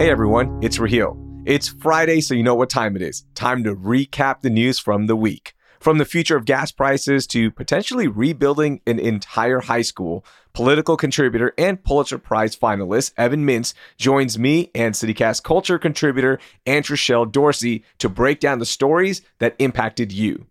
Hey 0.00 0.08
everyone, 0.08 0.60
it's 0.62 0.78
Raheel. 0.78 1.14
It's 1.44 1.68
Friday, 1.68 2.22
so 2.22 2.32
you 2.32 2.42
know 2.42 2.54
what 2.54 2.70
time 2.70 2.96
it 2.96 3.02
is. 3.02 3.26
Time 3.34 3.62
to 3.64 3.76
recap 3.76 4.40
the 4.40 4.48
news 4.48 4.78
from 4.78 5.08
the 5.08 5.14
week. 5.14 5.52
From 5.78 5.98
the 5.98 6.06
future 6.06 6.38
of 6.38 6.46
gas 6.46 6.72
prices 6.72 7.26
to 7.26 7.50
potentially 7.50 8.08
rebuilding 8.08 8.80
an 8.86 8.98
entire 8.98 9.60
high 9.60 9.82
school, 9.82 10.24
political 10.54 10.96
contributor 10.96 11.52
and 11.58 11.84
Pulitzer 11.84 12.16
Prize 12.16 12.56
finalist 12.56 13.12
Evan 13.18 13.44
Mintz 13.44 13.74
joins 13.98 14.38
me 14.38 14.70
and 14.74 14.96
City 14.96 15.12
Cast 15.12 15.44
culture 15.44 15.78
contributor 15.78 16.38
Antrashell 16.64 17.30
Dorsey 17.30 17.84
to 17.98 18.08
break 18.08 18.40
down 18.40 18.58
the 18.58 18.64
stories 18.64 19.20
that 19.38 19.54
impacted 19.58 20.12
you. 20.12 20.46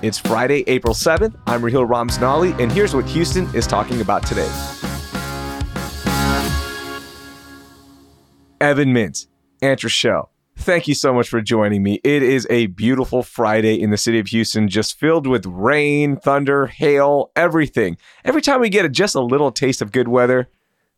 It's 0.00 0.16
Friday, 0.16 0.64
April 0.66 0.94
7th. 0.94 1.38
I'm 1.46 1.62
Raheel 1.62 1.86
Ramzanali, 1.86 2.58
and 2.58 2.72
here's 2.72 2.94
what 2.94 3.04
Houston 3.04 3.54
is 3.54 3.66
talking 3.66 4.00
about 4.00 4.26
today. 4.26 4.50
Evan 8.62 8.94
Mintz, 8.94 9.26
Antrashell, 9.60 10.28
thank 10.56 10.86
you 10.86 10.94
so 10.94 11.12
much 11.12 11.28
for 11.28 11.40
joining 11.40 11.82
me. 11.82 12.00
It 12.04 12.22
is 12.22 12.46
a 12.48 12.66
beautiful 12.66 13.24
Friday 13.24 13.74
in 13.74 13.90
the 13.90 13.96
city 13.96 14.20
of 14.20 14.28
Houston, 14.28 14.68
just 14.68 15.00
filled 15.00 15.26
with 15.26 15.44
rain, 15.46 16.14
thunder, 16.14 16.66
hail, 16.68 17.32
everything. 17.34 17.96
Every 18.24 18.40
time 18.40 18.60
we 18.60 18.68
get 18.68 18.84
a, 18.84 18.88
just 18.88 19.16
a 19.16 19.20
little 19.20 19.50
taste 19.50 19.82
of 19.82 19.90
good 19.90 20.06
weather, 20.06 20.48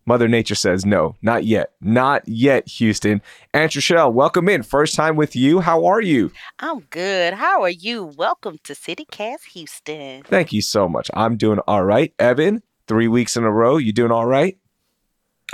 Mother 0.04 0.28
Nature 0.28 0.56
says, 0.56 0.84
no, 0.84 1.16
not 1.22 1.44
yet. 1.44 1.72
Not 1.80 2.28
yet, 2.28 2.68
Houston. 2.68 3.22
Antrashell, 3.54 4.12
welcome 4.12 4.46
in. 4.50 4.62
First 4.62 4.94
time 4.94 5.16
with 5.16 5.34
you. 5.34 5.60
How 5.60 5.86
are 5.86 6.02
you? 6.02 6.32
I'm 6.58 6.80
good. 6.90 7.32
How 7.32 7.62
are 7.62 7.70
you? 7.70 8.04
Welcome 8.04 8.58
to 8.64 8.74
City 8.74 9.06
Cast 9.10 9.46
Houston. 9.54 10.22
Thank 10.24 10.52
you 10.52 10.60
so 10.60 10.86
much. 10.86 11.10
I'm 11.14 11.38
doing 11.38 11.60
all 11.60 11.82
right. 11.82 12.12
Evan, 12.18 12.62
three 12.88 13.08
weeks 13.08 13.38
in 13.38 13.44
a 13.44 13.50
row. 13.50 13.78
You 13.78 13.94
doing 13.94 14.12
all 14.12 14.26
right? 14.26 14.58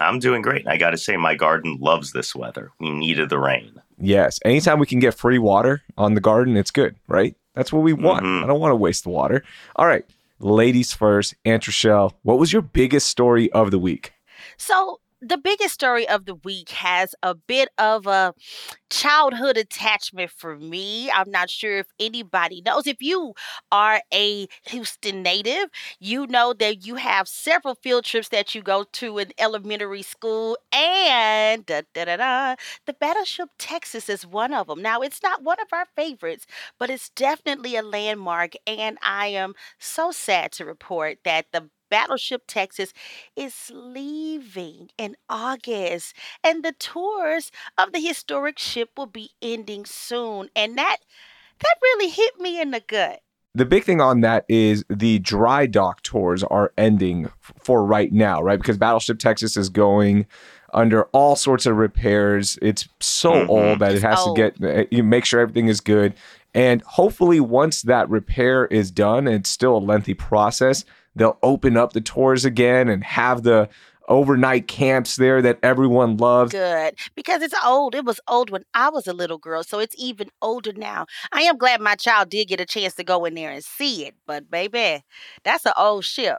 I'm 0.01 0.19
doing 0.19 0.43
great. 0.43 0.67
I 0.67 0.77
got 0.77 0.91
to 0.91 0.99
say, 0.99 1.17
my 1.17 1.35
garden 1.35 1.79
loves 1.81 2.13
this 2.13 2.35
weather. 2.35 2.71
We 2.81 2.91
needed 2.91 3.29
the 3.31 3.39
rain. 3.39 3.81
Yes. 3.99 4.39
Anytime 4.45 4.79
we 4.79 4.87
can 4.87 4.99
get 4.99 5.15
free 5.15 5.39
water 5.39 5.83
on 5.99 6.15
the 6.15 6.21
garden, 6.21 6.57
it's 6.57 6.71
good, 6.71 6.97
right? 7.07 7.37
That's 7.55 7.73
what 7.73 7.83
we 7.83 7.93
want. 7.93 8.25
Mhm. 8.25 8.43
I 8.45 8.47
don't 8.47 8.61
want 8.61 8.73
to 8.73 8.77
waste 8.77 9.05
the 9.05 9.11
water. 9.11 9.45
All 9.77 9.87
right. 9.87 10.05
Ladies 10.39 10.95
first, 10.95 11.35
Antrashell, 11.45 12.15
what 12.23 12.39
was 12.39 12.53
your 12.53 12.63
biggest 12.63 13.09
story 13.09 13.53
of 13.53 13.71
the 13.71 13.79
week? 13.79 14.13
So, 14.57 15.01
the 15.23 15.39
biggest 15.39 15.75
story 15.75 16.09
of 16.09 16.25
the 16.25 16.35
week 16.35 16.71
has 16.71 17.15
a 17.23 17.35
bit 17.35 17.69
of 17.79 18.07
a 18.07 18.35
childhood 18.91 19.57
attachment 19.57 20.31
for 20.31 20.57
me. 20.57 21.11
I'm 21.11 21.31
not 21.31 21.51
sure 21.51 21.79
if 21.79 21.89
anybody 22.01 22.63
knows. 22.65 22.87
If 22.87 23.03
you 23.03 23.35
are 23.73 24.03
a 24.13 24.49
Houston 24.67 25.23
native, 25.23 25.69
you 25.99 26.27
know 26.27 26.53
that 26.55 26.87
you 26.87 26.97
have 26.97 27.29
several 27.29 27.75
field 27.77 28.05
trips 28.05 28.29
that 28.31 28.55
you 28.55 28.63
go 28.63 28.85
to 28.93 29.19
in 29.19 29.33
elementary 29.39 30.03
school, 30.03 30.57
and 30.73 31.67
da, 31.67 31.83
da, 31.95 32.05
da, 32.07 32.17
da, 32.17 32.57
the 32.87 32.95
Battleship 32.95 33.51
Texas 33.59 34.09
is 34.09 34.27
one 34.27 34.53
of 34.55 34.67
them. 34.69 34.83
Now, 34.83 35.01
it's 35.01 35.23
not 35.23 35.43
one 35.43 35.61
of 35.61 35.69
our 35.73 35.87
favorites, 35.97 36.47
but 36.79 36.91
it's 36.91 37.11
definitely 37.11 37.77
a 37.77 37.83
landmark, 37.83 38.55
and 38.67 38.99
I 39.03 39.29
am 39.29 39.55
so 39.79 40.11
sad 40.13 40.53
to 40.53 40.65
report 40.65 41.19
that 41.25 41.47
the 41.53 41.71
Battleship 41.91 42.43
Texas 42.47 42.93
is 43.37 43.71
leaving 43.75 44.91
in 44.97 45.17
August, 45.29 46.15
and 46.43 46.65
the 46.65 46.73
tours 46.73 47.51
of 47.77 47.93
the 47.93 48.01
historic 48.01 48.59
ship 48.59 48.91
will 48.97 49.07
be 49.07 49.31
ending 49.43 49.85
soon. 49.85 50.49
And 50.57 50.79
that 50.79 50.99
that 51.61 51.75
really 51.83 52.09
hit 52.09 52.39
me 52.41 52.61
in 52.61 52.71
the 52.71 52.81
gut. 52.81 53.21
The 53.55 53.67
big 53.67 53.83
thing 53.83 54.01
on 54.01 54.21
that 54.21 54.45
is 54.49 54.85
the 54.89 55.19
dry 55.19 55.67
dock 55.67 56.03
tours 56.03 56.45
are 56.45 56.73
ending 56.79 57.29
for 57.41 57.85
right 57.85 58.13
now, 58.13 58.41
right? 58.41 58.59
Because 58.59 58.79
Battleship 58.79 59.19
Texas 59.19 59.57
is 59.57 59.69
going 59.69 60.27
under 60.73 61.03
all 61.07 61.35
sorts 61.35 61.67
of 61.67 61.77
repairs. 61.77 62.57
It's 62.63 62.89
so 63.01 63.33
Mhm. 63.33 63.49
old 63.49 63.79
that 63.81 63.93
it 63.93 64.03
has 64.03 64.25
old. 64.25 64.37
to 64.37 64.43
get 64.51 64.63
uh, 64.65 64.85
you 64.93 65.03
make 65.03 65.25
sure 65.25 65.41
everything 65.41 65.67
is 65.67 65.81
good. 65.81 66.15
And 66.55 66.83
hopefully 66.83 67.41
once 67.41 67.83
that 67.83 68.09
repair 68.09 68.67
is 68.67 68.91
done, 68.93 69.27
it's 69.27 69.51
still 69.51 69.77
a 69.77 69.79
lengthy 69.79 70.15
process, 70.15 70.85
they'll 71.15 71.39
open 71.43 71.77
up 71.77 71.93
the 71.93 72.01
tours 72.01 72.45
again 72.45 72.89
and 72.89 73.05
have 73.05 73.43
the 73.43 73.69
overnight 74.09 74.67
camps 74.67 75.17
there 75.17 75.41
that 75.41 75.59
everyone 75.63 76.17
loves. 76.17 76.51
Good. 76.53 76.97
Because 77.15 77.43
it's 77.43 77.55
old. 77.65 77.95
It 77.95 78.05
was 78.05 78.21
old 78.27 78.51
when 78.51 78.65
I 78.75 78.91
was 78.91 79.07
a 79.07 79.13
little 79.13 79.39
girl, 79.39 79.63
so 79.63 79.79
it's 79.79 79.95
even 79.99 80.31
older 80.43 80.73
now. 80.73 81.07
I 81.33 81.43
am 81.43 81.57
glad 81.57 81.81
my 81.81 81.95
child 81.95 82.29
did 82.29 82.49
get 82.49 82.61
a 82.61 82.67
chance 82.67 82.95
to 82.97 83.05
go 83.05 83.25
in 83.25 83.35
there 83.35 83.51
and 83.53 83.63
see 83.65 84.05
it, 84.07 84.15
but 84.27 84.51
baby, 84.51 85.05
that's 85.45 85.65
an 85.65 85.73
old 85.77 86.05
ship. 86.05 86.39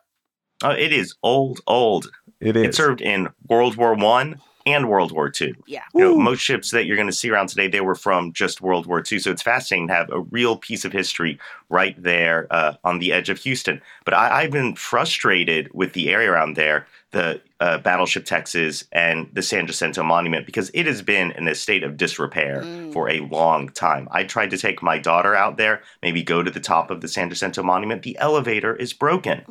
Oh, 0.64 0.72
it 0.72 0.92
is 0.92 1.16
old, 1.24 1.62
old. 1.66 2.12
It 2.40 2.56
is. 2.56 2.62
It 2.62 2.66
It 2.66 2.70
is. 2.70 2.76
served 2.76 3.02
in 3.02 3.30
World 3.48 3.78
War 3.78 3.94
One 3.96 4.40
and 4.66 4.90
World 4.90 5.12
War 5.12 5.30
Two. 5.30 5.54
Yeah. 5.66 5.84
You 5.94 6.02
know, 6.02 6.18
most 6.18 6.40
ships 6.42 6.72
that 6.72 6.86
you're 6.86 6.96
going 6.98 7.08
to 7.08 7.14
see 7.14 7.30
around 7.30 7.48
today, 7.48 7.68
they 7.68 7.82
were 7.82 7.96
from 7.96 8.32
just 8.34 8.62
World 8.62 8.86
War 8.86 9.04
II. 9.10 9.20
So 9.20 9.32
it's 9.32 9.42
fascinating 9.42 9.88
to 9.88 9.94
have 9.94 10.10
a 10.12 10.20
real 10.22 10.58
piece 10.58 10.86
of 10.86 10.92
history 10.94 11.40
right 11.70 11.96
there 12.02 12.48
uh, 12.52 12.74
on 12.84 13.00
the 13.00 13.14
edge 13.14 13.30
of 13.30 13.38
Houston. 13.40 13.82
But 14.06 14.14
I, 14.14 14.42
I've 14.44 14.52
been 14.52 14.76
frustrated 14.76 15.70
with 15.74 15.94
the 15.94 16.10
area 16.10 16.32
around 16.32 16.56
there, 16.56 16.86
the 17.12 17.42
uh, 17.60 17.78
Battleship 17.80 18.26
Texas 18.26 18.84
and 18.92 19.30
the 19.34 19.42
San 19.42 19.68
Jacinto 19.68 20.04
Monument, 20.04 20.46
because 20.46 20.70
it 20.74 20.86
has 20.86 21.02
been 21.02 21.32
in 21.32 21.48
a 21.48 21.56
state 21.56 21.84
of 21.84 21.98
disrepair 21.98 22.62
Mm. 22.62 22.92
for 22.94 23.10
a 23.10 23.20
long 23.22 23.70
time. 23.70 24.08
I 24.12 24.24
tried 24.24 24.50
to 24.52 24.58
take 24.58 24.82
my 24.84 24.98
daughter 25.00 25.34
out 25.36 25.58
there, 25.58 25.82
maybe 26.02 26.22
go 26.24 26.44
to 26.44 26.52
the 26.52 26.60
top 26.60 26.92
of 26.92 27.02
the 27.02 27.08
San 27.08 27.30
Jacinto 27.30 27.64
Monument. 27.64 28.04
The 28.04 28.18
elevator 28.20 28.76
is 28.76 28.94
broken. 28.94 29.44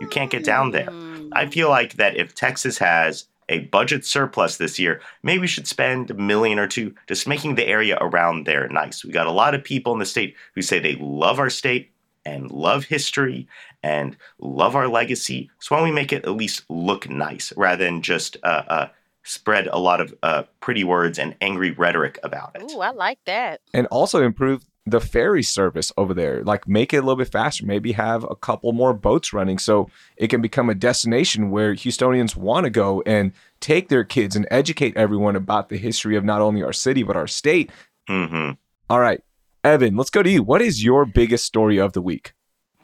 You 0.00 0.08
can't 0.08 0.30
get 0.30 0.44
down 0.44 0.72
there. 0.72 0.88
I 1.32 1.46
feel 1.46 1.68
like 1.70 1.94
that 1.94 2.16
if 2.16 2.34
Texas 2.34 2.78
has 2.78 3.26
a 3.48 3.60
budget 3.60 4.04
surplus 4.04 4.56
this 4.56 4.78
year, 4.78 5.00
maybe 5.22 5.40
we 5.40 5.46
should 5.46 5.66
spend 5.66 6.10
a 6.10 6.14
million 6.14 6.58
or 6.58 6.66
two 6.66 6.94
just 7.06 7.26
making 7.26 7.54
the 7.54 7.66
area 7.66 7.96
around 8.00 8.46
there 8.46 8.68
nice. 8.68 9.04
We 9.04 9.12
got 9.12 9.26
a 9.26 9.32
lot 9.32 9.54
of 9.54 9.64
people 9.64 9.92
in 9.92 9.98
the 9.98 10.06
state 10.06 10.36
who 10.54 10.62
say 10.62 10.78
they 10.78 10.96
love 11.00 11.38
our 11.38 11.50
state 11.50 11.92
and 12.24 12.50
love 12.50 12.84
history 12.84 13.48
and 13.82 14.16
love 14.38 14.76
our 14.76 14.88
legacy. 14.88 15.50
So 15.60 15.74
why 15.74 15.80
don't 15.80 15.88
we 15.88 15.94
make 15.94 16.12
it 16.12 16.24
at 16.24 16.30
least 16.36 16.64
look 16.68 17.08
nice 17.08 17.52
rather 17.56 17.84
than 17.84 18.02
just 18.02 18.36
uh, 18.42 18.62
uh, 18.68 18.88
spread 19.22 19.66
a 19.68 19.78
lot 19.78 20.00
of 20.00 20.14
uh, 20.22 20.42
pretty 20.60 20.84
words 20.84 21.18
and 21.18 21.34
angry 21.40 21.70
rhetoric 21.70 22.18
about 22.22 22.56
it? 22.56 22.70
Ooh, 22.70 22.80
I 22.80 22.90
like 22.90 23.18
that. 23.24 23.60
and 23.72 23.86
also 23.86 24.22
improve 24.22 24.64
the 24.90 25.00
ferry 25.00 25.42
service 25.42 25.92
over 25.96 26.14
there. 26.14 26.42
Like 26.44 26.66
make 26.68 26.92
it 26.92 26.98
a 26.98 27.02
little 27.02 27.16
bit 27.16 27.30
faster. 27.32 27.64
Maybe 27.66 27.92
have 27.92 28.24
a 28.24 28.34
couple 28.36 28.72
more 28.72 28.94
boats 28.94 29.32
running 29.32 29.58
so 29.58 29.90
it 30.16 30.28
can 30.28 30.40
become 30.40 30.68
a 30.70 30.74
destination 30.74 31.50
where 31.50 31.74
Houstonians 31.74 32.36
want 32.36 32.64
to 32.64 32.70
go 32.70 33.02
and 33.06 33.32
take 33.60 33.88
their 33.88 34.04
kids 34.04 34.36
and 34.36 34.46
educate 34.50 34.96
everyone 34.96 35.36
about 35.36 35.68
the 35.68 35.78
history 35.78 36.16
of 36.16 36.24
not 36.24 36.40
only 36.40 36.62
our 36.62 36.72
city 36.72 37.02
but 37.02 37.16
our 37.16 37.26
state. 37.26 37.70
hmm 38.08 38.50
All 38.90 39.00
right, 39.00 39.22
Evan, 39.64 39.96
let's 39.96 40.10
go 40.10 40.22
to 40.22 40.30
you. 40.30 40.42
What 40.42 40.62
is 40.62 40.84
your 40.84 41.04
biggest 41.04 41.44
story 41.44 41.78
of 41.78 41.92
the 41.92 42.02
week? 42.02 42.32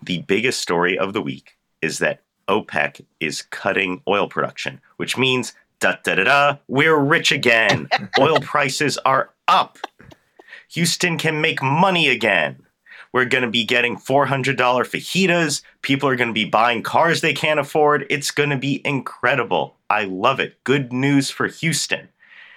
the 0.05 0.23
biggest 0.23 0.61
story 0.61 0.99
of 0.99 1.13
the 1.13 1.23
week 1.23 1.57
is 1.81 1.99
that 1.99 2.21
OPEC 2.49 3.05
is 3.21 3.43
cutting 3.43 4.03
oil 4.07 4.29
production, 4.29 4.81
which 4.97 5.17
means 5.17 5.55
da 5.81 5.95
da 6.05 6.15
da 6.17 6.25
da, 6.25 6.57
we're 6.69 6.99
rich 6.99 7.33
again. 7.33 7.89
oil 8.19 8.39
prices 8.41 8.99
are 8.99 9.31
up. 9.49 9.79
Houston 10.75 11.19
can 11.19 11.41
make 11.41 11.63
money 11.63 12.09
again. 12.09 12.57
We're 13.13 13.27
going 13.27 13.45
to 13.45 13.51
be 13.51 13.65
getting 13.65 13.97
$400 13.97 14.57
fajitas. 14.57 15.63
People 15.83 16.09
are 16.09 16.17
going 16.17 16.31
to 16.31 16.35
be 16.35 16.47
buying 16.47 16.83
cars 16.83 17.21
they 17.21 17.33
can't 17.33 17.61
afford. 17.61 18.07
It's 18.11 18.33
going 18.33 18.51
to 18.51 18.57
be 18.57 18.83
incredible. 18.85 19.77
I 19.89 20.03
love 20.07 20.41
it. 20.41 20.65
Good 20.65 20.93
news 20.93 21.31
for 21.31 21.47
Houston. 21.47 22.09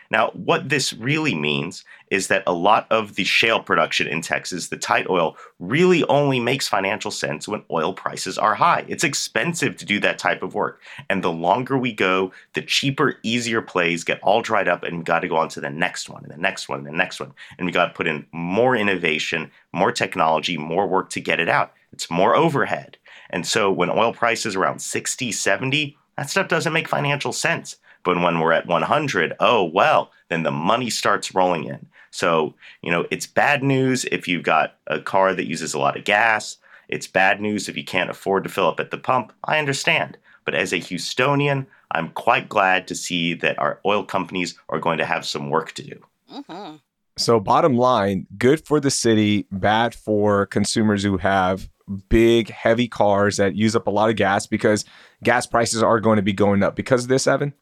Now, 0.10 0.30
what 0.32 0.70
this 0.70 0.94
really 0.94 1.36
means 1.36 1.84
is 2.10 2.28
that 2.28 2.44
a 2.48 2.54
lot 2.54 2.88
of 2.90 3.16
the 3.16 3.24
shale 3.24 3.60
production 3.60 4.08
in 4.08 4.22
Texas, 4.22 4.68
the 4.68 4.78
tight 4.78 5.10
oil, 5.10 5.38
really 5.60 6.04
only 6.06 6.40
makes 6.40 6.68
financial 6.68 7.12
sense 7.12 7.48
when 7.48 7.64
oil 7.70 7.94
prices 7.94 8.38
are 8.38 8.56
high. 8.56 8.86
It's 8.88 9.04
expensive 9.04 9.76
to 9.78 9.86
do 9.86 10.00
that 10.00 10.18
type 10.18 10.44
of 10.44 10.54
work. 10.54 10.82
And 11.10 11.24
the 11.24 11.32
longer 11.32 11.78
we 11.78 11.92
go, 11.92 12.32
the 12.54 12.62
cheaper, 12.62 13.16
easier 13.24 13.62
plays 13.62 14.04
get 14.04 14.22
all 14.22 14.42
dried 14.42 14.68
up, 14.68 14.84
and 14.84 15.00
we 15.00 15.04
got 15.04 15.20
to 15.20 15.28
go 15.28 15.38
on 15.38 15.50
to 15.50 15.62
the 15.62 15.70
next 15.70 16.10
one, 16.10 16.24
and 16.24 16.32
the 16.32 16.38
next 16.38 16.70
one, 16.70 16.80
and 16.80 16.88
the 16.88 16.92
next 16.92 17.20
one. 17.20 17.34
And 17.58 17.66
we 17.66 17.72
got 17.72 17.88
to 17.88 17.94
put 17.94 18.08
in 18.08 18.26
more 18.32 18.76
innovation, 18.76 19.52
more 19.74 19.92
technology, 19.92 20.58
more 20.58 20.88
work 20.88 21.10
to 21.12 21.20
get 21.20 21.40
it 21.40 21.50
out. 21.50 21.74
It's 21.92 22.10
more 22.10 22.36
overhead. 22.36 22.98
And 23.30 23.46
so 23.46 23.72
when 23.72 23.90
oil 23.90 24.14
prices 24.14 24.56
are 24.56 24.62
around 24.62 24.82
60, 24.82 25.32
70, 25.32 25.98
that 26.18 26.30
stuff 26.30 26.48
doesn't 26.48 26.74
make 26.74 26.88
financial 26.88 27.34
sense. 27.34 27.78
But 28.08 28.22
when 28.22 28.40
we're 28.40 28.54
at 28.54 28.68
100, 28.68 29.34
oh, 29.42 29.66
well, 29.66 30.14
then 30.30 30.44
the 30.44 30.50
money 30.52 30.90
starts 30.90 31.36
rolling 31.36 31.66
in. 31.66 31.88
So, 32.10 32.56
you 32.82 32.90
know, 32.90 33.06
it's 33.12 33.28
bad 33.28 33.64
news 33.64 34.06
if 34.06 34.30
you've 34.30 34.44
got 34.44 34.76
a 34.88 35.02
car 35.02 35.34
that 35.34 35.50
uses 35.50 35.74
a 35.74 35.78
lot 35.78 35.98
of 35.98 36.06
gas. 36.06 36.56
It's 36.88 37.06
bad 37.06 37.42
news 37.42 37.68
if 37.68 37.76
you 37.76 37.84
can't 37.84 38.10
afford 38.10 38.46
to 38.46 38.50
fill 38.50 38.70
up 38.70 38.80
at 38.80 38.92
the 38.92 38.98
pump. 38.98 39.34
I 39.44 39.60
understand. 39.60 40.18
But 40.46 40.56
as 40.56 40.72
a 40.72 40.78
Houstonian, 40.78 41.66
I'm 41.92 42.12
quite 42.12 42.48
glad 42.48 42.88
to 42.88 42.96
see 42.96 43.34
that 43.34 43.60
our 43.60 43.82
oil 43.86 44.06
companies 44.06 44.58
are 44.70 44.80
going 44.80 45.00
to 45.00 45.06
have 45.06 45.26
some 45.26 45.50
work 45.50 45.74
to 45.74 45.84
do. 45.84 46.00
hmm 46.30 46.76
So, 47.18 47.42
bottom 47.42 47.76
line, 47.76 48.26
good 48.38 48.66
for 48.66 48.80
the 48.80 48.90
city, 48.90 49.48
bad 49.52 49.94
for 49.94 50.46
consumers 50.46 51.04
who 51.04 51.18
have 51.18 51.68
big, 52.08 52.52
heavy 52.52 52.88
cars 52.88 53.36
that 53.36 53.56
use 53.56 53.76
up 53.76 53.88
a 53.88 53.92
lot 53.92 54.10
of 54.10 54.16
gas 54.16 54.48
because 54.48 54.86
gas 55.24 55.46
prices 55.46 55.84
are 55.84 56.00
going 56.00 56.16
to 56.16 56.22
be 56.22 56.32
going 56.32 56.64
up 56.64 56.78
because 56.78 57.04
of 57.04 57.10
this, 57.10 57.28
Evan. 57.28 57.54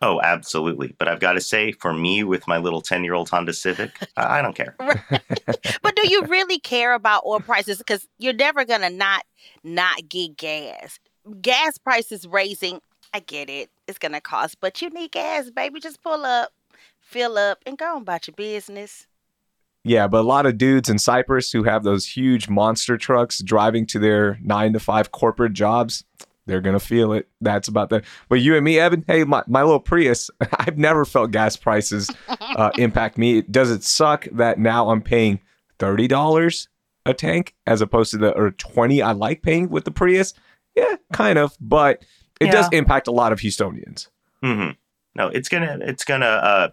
Oh, 0.00 0.20
absolutely. 0.20 0.94
But 0.98 1.08
I've 1.08 1.20
got 1.20 1.32
to 1.32 1.40
say, 1.40 1.72
for 1.72 1.92
me, 1.92 2.22
with 2.22 2.46
my 2.46 2.58
little 2.58 2.80
10 2.80 3.04
year 3.04 3.14
old 3.14 3.28
Honda 3.28 3.52
Civic, 3.52 3.90
I 4.16 4.38
I 4.38 4.42
don't 4.42 4.54
care. 4.54 4.76
but 4.78 5.96
do 5.96 6.08
you 6.08 6.22
really 6.26 6.58
care 6.58 6.94
about 6.94 7.24
oil 7.26 7.40
prices? 7.40 7.78
Because 7.78 8.06
you're 8.18 8.32
never 8.32 8.64
gonna 8.64 8.90
not 8.90 9.24
not 9.64 10.08
get 10.08 10.36
gas. 10.36 10.98
Gas 11.40 11.78
prices 11.78 12.26
raising. 12.26 12.80
I 13.12 13.20
get 13.20 13.50
it. 13.50 13.70
It's 13.86 13.98
gonna 13.98 14.20
cost, 14.20 14.60
but 14.60 14.80
you 14.80 14.90
need 14.90 15.12
gas, 15.12 15.50
baby. 15.50 15.80
Just 15.80 16.02
pull 16.02 16.24
up, 16.24 16.52
fill 17.00 17.36
up, 17.36 17.58
and 17.66 17.76
go 17.76 17.96
on 17.96 18.02
about 18.02 18.26
your 18.26 18.34
business. 18.34 19.06
Yeah, 19.84 20.06
but 20.06 20.20
a 20.20 20.28
lot 20.28 20.44
of 20.44 20.58
dudes 20.58 20.88
in 20.88 20.98
Cypress 20.98 21.50
who 21.50 21.62
have 21.62 21.82
those 21.82 22.04
huge 22.04 22.48
monster 22.48 22.98
trucks 22.98 23.40
driving 23.42 23.86
to 23.86 23.98
their 23.98 24.38
nine 24.42 24.74
to 24.74 24.80
five 24.80 25.12
corporate 25.12 25.54
jobs, 25.54 26.04
they're 26.48 26.60
gonna 26.60 26.80
feel 26.80 27.12
it. 27.12 27.28
That's 27.40 27.68
about 27.68 27.90
that. 27.90 28.04
But 28.28 28.40
you 28.40 28.56
and 28.56 28.64
me, 28.64 28.80
Evan, 28.80 29.04
hey, 29.06 29.22
my, 29.22 29.44
my 29.46 29.62
little 29.62 29.78
Prius, 29.78 30.30
I've 30.58 30.78
never 30.78 31.04
felt 31.04 31.30
gas 31.30 31.54
prices 31.56 32.10
uh, 32.28 32.70
impact 32.78 33.18
me. 33.18 33.42
Does 33.42 33.70
it 33.70 33.84
suck 33.84 34.26
that 34.32 34.58
now 34.58 34.90
I'm 34.90 35.02
paying 35.02 35.38
thirty 35.78 36.08
dollars 36.08 36.68
a 37.06 37.14
tank 37.14 37.54
as 37.66 37.80
opposed 37.80 38.10
to 38.10 38.18
the 38.18 38.32
or 38.36 38.50
twenty 38.50 39.00
I 39.02 39.12
like 39.12 39.42
paying 39.42 39.68
with 39.68 39.84
the 39.84 39.92
Prius? 39.92 40.34
Yeah, 40.74 40.96
kind 41.12 41.38
of, 41.38 41.56
but 41.60 42.04
it 42.40 42.50
does 42.50 42.68
impact 42.72 43.06
a 43.08 43.12
lot 43.12 43.32
of 43.32 43.40
Houstonians. 43.40 44.08
hmm 44.42 44.70
No, 45.14 45.28
it's 45.28 45.48
gonna 45.48 45.78
it's 45.82 46.04
gonna 46.04 46.26
uh, 46.26 46.68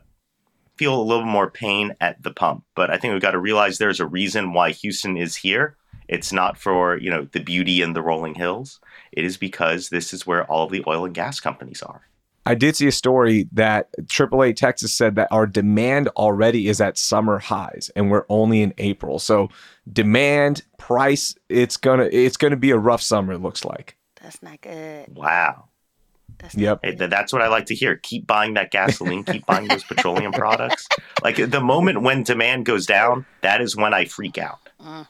feel 0.77 1.00
a 1.00 1.04
little 1.04 1.25
more 1.25 1.50
pain 1.50 1.95
at 2.00 2.22
the 2.22 2.31
pump, 2.31 2.63
but 2.75 2.89
I 2.92 2.98
think 2.98 3.13
we've 3.13 3.22
got 3.22 3.31
to 3.31 3.39
realize 3.39 3.77
there's 3.77 4.00
a 4.00 4.06
reason 4.06 4.54
why 4.54 4.72
Houston 4.72 5.18
is 5.18 5.38
here. 5.38 5.75
It's 6.07 6.31
not 6.31 6.57
for 6.57 6.98
you 6.98 7.10
know 7.10 7.28
the 7.31 7.40
beauty 7.40 7.81
and 7.81 7.96
the 7.96 8.02
rolling 8.02 8.36
hills. 8.36 8.80
It 9.12 9.25
is 9.25 9.38
because 9.38 9.90
this 9.90 10.13
is 10.13 10.28
where 10.28 10.46
all 10.46 10.66
of 10.66 10.72
the 10.72 10.84
oil 10.88 11.06
and 11.06 11.13
gas 11.13 11.40
companies 11.40 11.81
are. 11.81 12.02
I 12.48 12.54
did 12.54 12.75
see 12.75 12.88
a 12.88 12.92
story 12.92 13.48
that 13.54 13.90
AAA 14.04 14.56
Texas 14.56 14.96
said 14.96 15.16
that 15.16 15.28
our 15.31 15.48
demand 15.48 16.10
already 16.10 16.68
is 16.68 16.80
at 16.80 16.98
summer 16.98 17.40
highs 17.40 17.90
and 17.96 18.12
we're 18.12 18.25
only 18.30 18.62
in 18.62 18.74
April. 18.78 19.18
So 19.18 19.50
demand, 19.92 20.62
price, 20.78 21.36
it's 21.50 21.78
gonna 21.78 22.08
it's 22.12 22.38
gonna 22.38 22.56
be 22.56 22.69
a 22.69 22.78
rough 22.78 23.01
summer, 23.01 23.34
it 23.34 23.42
looks 23.42 23.66
like. 23.66 23.98
That's 24.22 24.44
not 24.44 24.62
good. 24.62 25.16
Wow. 25.16 25.69
That's 26.38 26.56
Yep. 26.56 26.80
Hey, 26.84 26.96
th- 26.96 27.10
that's 27.10 27.34
what 27.34 27.42
I 27.42 27.48
like 27.48 27.68
to 27.68 27.75
hear. 27.75 27.96
Keep 27.96 28.28
buying 28.28 28.54
that 28.56 28.69
gasoline. 28.69 29.24
keep 29.24 29.46
buying 29.48 29.68
those 29.68 29.84
petroleum 29.84 30.31
products. 30.31 30.88
Like 31.24 31.38
the 31.38 31.62
moment 31.62 32.01
when 32.01 32.24
demand 32.24 32.66
goes 32.66 32.86
down, 32.86 33.25
that 33.42 33.62
is 33.62 33.75
when 33.75 33.94
I 33.94 34.06
freak 34.06 34.38
out. 34.38 34.60
Mm. 34.80 35.08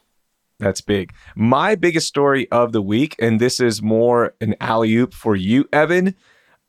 That's 0.60 0.82
big. 0.82 1.14
My 1.36 1.76
biggest 1.76 2.08
story 2.08 2.50
of 2.52 2.72
the 2.72 2.82
week, 2.82 3.16
and 3.20 3.40
this 3.40 3.60
is 3.60 3.82
more 3.82 4.34
an 4.40 4.56
alley 4.62 4.96
oop 4.96 5.14
for 5.14 5.36
you, 5.36 5.68
Evan. 5.74 6.16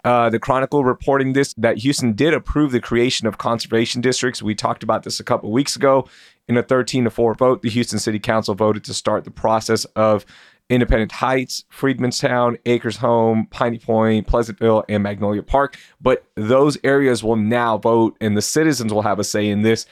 Uh, 0.04 0.30
the 0.30 0.38
Chronicle 0.38 0.84
reporting 0.84 1.32
this 1.32 1.52
that 1.54 1.78
Houston 1.78 2.12
did 2.12 2.32
approve 2.32 2.70
the 2.72 2.80
creation 2.80 3.26
of 3.26 3.38
conservation 3.38 4.00
districts. 4.00 4.42
We 4.42 4.54
talked 4.54 4.82
about 4.82 5.02
this 5.02 5.18
a 5.18 5.24
couple 5.24 5.50
weeks 5.50 5.74
ago. 5.76 6.08
In 6.48 6.56
a 6.56 6.62
13 6.62 7.04
to 7.04 7.10
4 7.10 7.34
vote, 7.34 7.62
the 7.62 7.70
Houston 7.70 7.98
City 7.98 8.20
Council 8.20 8.54
voted 8.54 8.84
to 8.84 8.94
start 8.94 9.24
the 9.24 9.32
process 9.32 9.84
of 9.96 10.24
Independent 10.68 11.10
Heights, 11.10 11.64
Freedmen's 11.70 12.20
Town, 12.20 12.56
Acres 12.66 12.98
Home, 12.98 13.48
Piney 13.50 13.78
Point, 13.78 14.28
Pleasantville, 14.28 14.84
and 14.88 15.02
Magnolia 15.02 15.42
Park. 15.42 15.76
But 16.00 16.24
those 16.36 16.78
areas 16.84 17.24
will 17.24 17.36
now 17.36 17.78
vote, 17.78 18.16
and 18.20 18.36
the 18.36 18.42
citizens 18.42 18.92
will 18.92 19.02
have 19.02 19.18
a 19.18 19.24
say 19.24 19.48
in 19.48 19.62
this. 19.62 19.86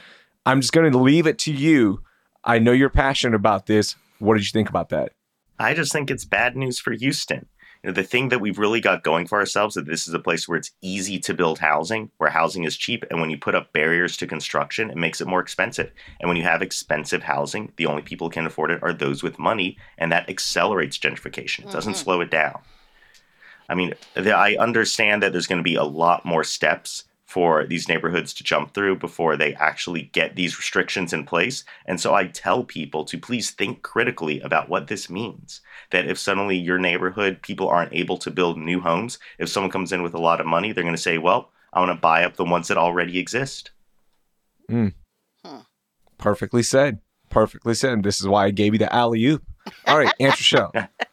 I'm 0.45 0.61
just 0.61 0.73
going 0.73 0.89
to 0.89 0.97
leave 0.97 1.27
it 1.27 1.39
to 1.39 1.51
you. 1.51 2.01
I 2.45 2.59
know 2.59 2.71
you're 2.71 2.89
passionate 2.89 3.35
about 3.35 3.65
this. 3.65 3.95
What 4.19 4.35
did 4.35 4.43
you 4.43 4.51
think 4.51 4.69
about 4.69 4.89
that? 4.89 5.11
I 5.57 5.73
just 5.73 5.91
think 5.91 6.11
it's 6.11 6.25
bad 6.25 6.55
news 6.55 6.79
for 6.79 6.91
Houston. 6.93 7.47
You 7.83 7.89
know, 7.89 7.93
the 7.93 8.03
thing 8.03 8.29
that 8.29 8.39
we've 8.39 8.57
really 8.57 8.81
got 8.81 9.03
going 9.03 9.27
for 9.27 9.39
ourselves 9.39 9.75
is 9.75 9.83
that 9.83 9.91
this 9.91 10.07
is 10.07 10.13
a 10.13 10.19
place 10.19 10.47
where 10.47 10.57
it's 10.57 10.71
easy 10.81 11.19
to 11.19 11.33
build 11.33 11.59
housing, 11.59 12.09
where 12.17 12.29
housing 12.29 12.63
is 12.63 12.77
cheap, 12.77 13.05
and 13.09 13.21
when 13.21 13.29
you 13.29 13.37
put 13.37 13.55
up 13.55 13.73
barriers 13.73 14.17
to 14.17 14.27
construction, 14.27 14.89
it 14.89 14.97
makes 14.97 15.21
it 15.21 15.27
more 15.27 15.39
expensive. 15.39 15.91
And 16.19 16.27
when 16.27 16.37
you 16.37 16.43
have 16.43 16.61
expensive 16.61 17.23
housing, 17.23 17.71
the 17.77 17.85
only 17.85 18.01
people 18.01 18.27
who 18.27 18.31
can 18.33 18.45
afford 18.45 18.71
it 18.71 18.81
are 18.83 18.93
those 18.93 19.21
with 19.23 19.37
money, 19.39 19.77
and 19.97 20.11
that 20.11 20.29
accelerates 20.29 20.97
gentrification. 20.97 21.65
It 21.65 21.71
doesn't 21.71 21.93
Mhm. 21.93 22.03
slow 22.03 22.21
it 22.21 22.31
down. 22.31 22.59
I 23.69 23.75
mean, 23.75 23.93
the, 24.15 24.31
I 24.31 24.55
understand 24.55 25.21
that 25.23 25.31
there's 25.31 25.47
going 25.47 25.59
to 25.59 25.63
be 25.63 25.75
a 25.75 25.83
lot 25.83 26.25
more 26.25 26.43
steps 26.43 27.03
for 27.35 27.65
these 27.65 27.89
neighborhoods 27.89 28.33
to 28.33 28.45
jump 28.45 28.73
through 28.73 28.95
before 28.95 29.35
they 29.35 29.53
actually 29.55 30.03
get 30.13 30.37
these 30.37 30.57
restrictions 30.57 31.11
in 31.11 31.25
place. 31.25 31.65
And 31.85 31.99
so 31.99 32.13
I 32.13 32.27
tell 32.27 32.63
people 32.63 33.03
to 33.03 33.17
please 33.17 33.51
think 33.51 33.81
critically 33.81 34.39
about 34.39 34.69
what 34.69 34.87
this 34.87 35.09
means. 35.09 35.59
That 35.91 36.07
if 36.07 36.17
suddenly 36.17 36.55
your 36.55 36.79
neighborhood 36.79 37.41
people 37.41 37.67
aren't 37.67 37.91
able 37.93 38.17
to 38.19 38.31
build 38.31 38.57
new 38.57 38.79
homes, 38.79 39.19
if 39.37 39.49
someone 39.49 39.69
comes 39.69 39.91
in 39.91 40.01
with 40.01 40.13
a 40.13 40.17
lot 40.17 40.39
of 40.39 40.47
money, 40.47 40.71
they're 40.71 40.85
going 40.85 40.95
to 40.95 41.01
say, 41.01 41.17
well, 41.17 41.51
I 41.73 41.81
want 41.81 41.91
to 41.91 41.99
buy 41.99 42.23
up 42.23 42.37
the 42.37 42.45
ones 42.45 42.69
that 42.69 42.77
already 42.77 43.19
exist. 43.19 43.71
Hmm. 44.69 44.87
Perfectly 46.17 46.63
said. 46.63 46.99
Perfectly 47.29 47.73
said. 47.73 48.01
This 48.03 48.21
is 48.21 48.29
why 48.29 48.45
I 48.45 48.51
gave 48.51 48.71
you 48.71 48.79
the 48.79 48.95
alley 48.95 49.25
oop. 49.25 49.43
All 49.87 49.97
right, 49.97 50.13
Aunt 50.21 50.31
Rochelle, 50.39 50.71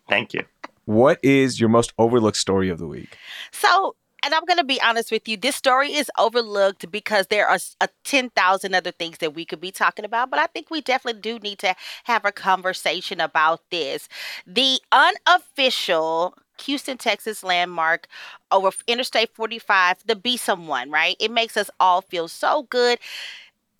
Thank 0.08 0.34
you. 0.34 0.44
what 0.84 1.18
is 1.25 1.58
your 1.58 1.68
most 1.68 1.92
overlooked 1.98 2.36
story 2.36 2.68
of 2.68 2.78
the 2.78 2.86
week? 2.86 3.18
So, 3.50 3.96
and 4.24 4.34
I'm 4.34 4.44
going 4.44 4.58
to 4.58 4.64
be 4.64 4.80
honest 4.80 5.10
with 5.10 5.28
you, 5.28 5.36
this 5.36 5.56
story 5.56 5.94
is 5.94 6.10
overlooked 6.19 6.90
because 6.90 7.26
there 7.28 7.46
are 7.48 7.56
a 7.80 7.84
uh, 7.84 7.86
10,000 8.04 8.74
other 8.74 8.92
things 8.92 9.19
that 9.19 9.34
we 9.34 9.44
could 9.44 9.60
be 9.60 9.72
talking 9.72 10.04
about, 10.04 10.30
but 10.30 10.38
I 10.38 10.46
think 10.46 10.70
we 10.70 10.80
definitely 10.80 11.20
do 11.20 11.38
need 11.38 11.58
to 11.60 11.74
have 12.04 12.24
a 12.24 12.32
conversation 12.32 13.20
about 13.20 13.60
this. 13.70 14.08
The 14.46 14.80
unofficial 14.92 16.34
Houston, 16.64 16.96
Texas 16.98 17.42
landmark 17.42 18.06
over 18.52 18.70
Interstate 18.86 19.34
45, 19.34 19.98
the 20.06 20.14
Be 20.14 20.36
Someone, 20.36 20.90
right? 20.90 21.16
It 21.18 21.30
makes 21.32 21.56
us 21.56 21.70
all 21.80 22.02
feel 22.02 22.28
so 22.28 22.64
good. 22.70 22.98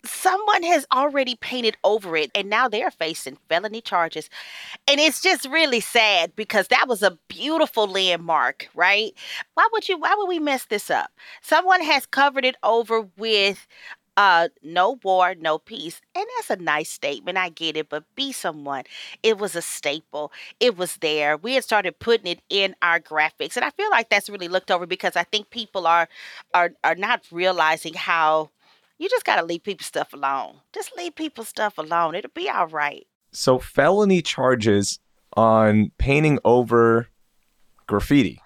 Someone 0.05 0.63
has 0.63 0.85
already 0.91 1.35
painted 1.35 1.77
over 1.83 2.17
it, 2.17 2.29
and 2.35 2.49
now 2.49 2.67
they're 2.67 2.91
facing 2.91 3.37
felony 3.47 3.79
charges. 3.79 4.29
And 4.87 4.99
it's 4.99 5.21
just 5.21 5.45
really 5.45 5.79
sad 5.79 6.35
because 6.35 6.67
that 6.69 6.87
was 6.89 7.03
a 7.03 7.17
beautiful 7.29 7.87
landmark, 7.87 8.69
right? 8.75 9.13
why 9.55 9.67
would 9.73 9.89
you 9.89 9.97
why 9.97 10.13
would 10.17 10.27
we 10.29 10.39
mess 10.39 10.65
this 10.65 10.89
up? 10.91 11.11
Someone 11.41 11.83
has 11.83 12.05
covered 12.05 12.45
it 12.45 12.55
over 12.63 13.07
with 13.17 13.67
uh 14.17 14.49
no 14.63 14.99
war 15.03 15.35
no 15.35 15.57
peace. 15.59 16.01
And 16.15 16.25
that's 16.37 16.49
a 16.59 16.63
nice 16.63 16.89
statement 16.89 17.37
i 17.37 17.49
get 17.49 17.77
it 17.77 17.89
but 17.89 18.03
be 18.15 18.31
someone. 18.31 18.83
It 19.23 19.37
was 19.39 19.55
a 19.55 19.61
staple. 19.61 20.31
It 20.59 20.77
was 20.77 20.97
there. 20.97 21.37
We 21.37 21.55
had 21.55 21.63
started 21.63 21.99
putting 21.99 22.27
it 22.27 22.41
in 22.49 22.75
our 22.81 22.99
graphics. 22.99 23.55
And 23.57 23.65
i 23.65 23.71
feel 23.71 23.89
like 23.91 24.09
that's 24.09 24.29
really 24.29 24.47
looked 24.49 24.71
over 24.71 24.85
because 24.85 25.15
i 25.15 25.23
think 25.23 25.49
people 25.49 25.87
are 25.87 26.07
are 26.53 26.71
are 26.83 26.95
not 26.95 27.23
realizing 27.31 27.93
how 27.95 28.49
you 28.97 29.09
just 29.09 29.25
got 29.25 29.37
to 29.37 29.45
leave 29.45 29.63
people's 29.63 29.87
stuff 29.87 30.13
alone. 30.13 30.61
Just 30.73 30.91
leave 30.97 31.15
people's 31.15 31.49
stuff 31.49 31.77
alone. 31.77 32.15
It'll 32.15 32.31
be 32.33 32.49
all 32.49 32.67
right. 32.67 33.05
So, 33.31 33.59
felony 33.59 34.21
charges 34.21 34.99
on 35.35 35.91
painting 35.97 36.39
over 36.45 37.07
graffiti. 37.87 38.39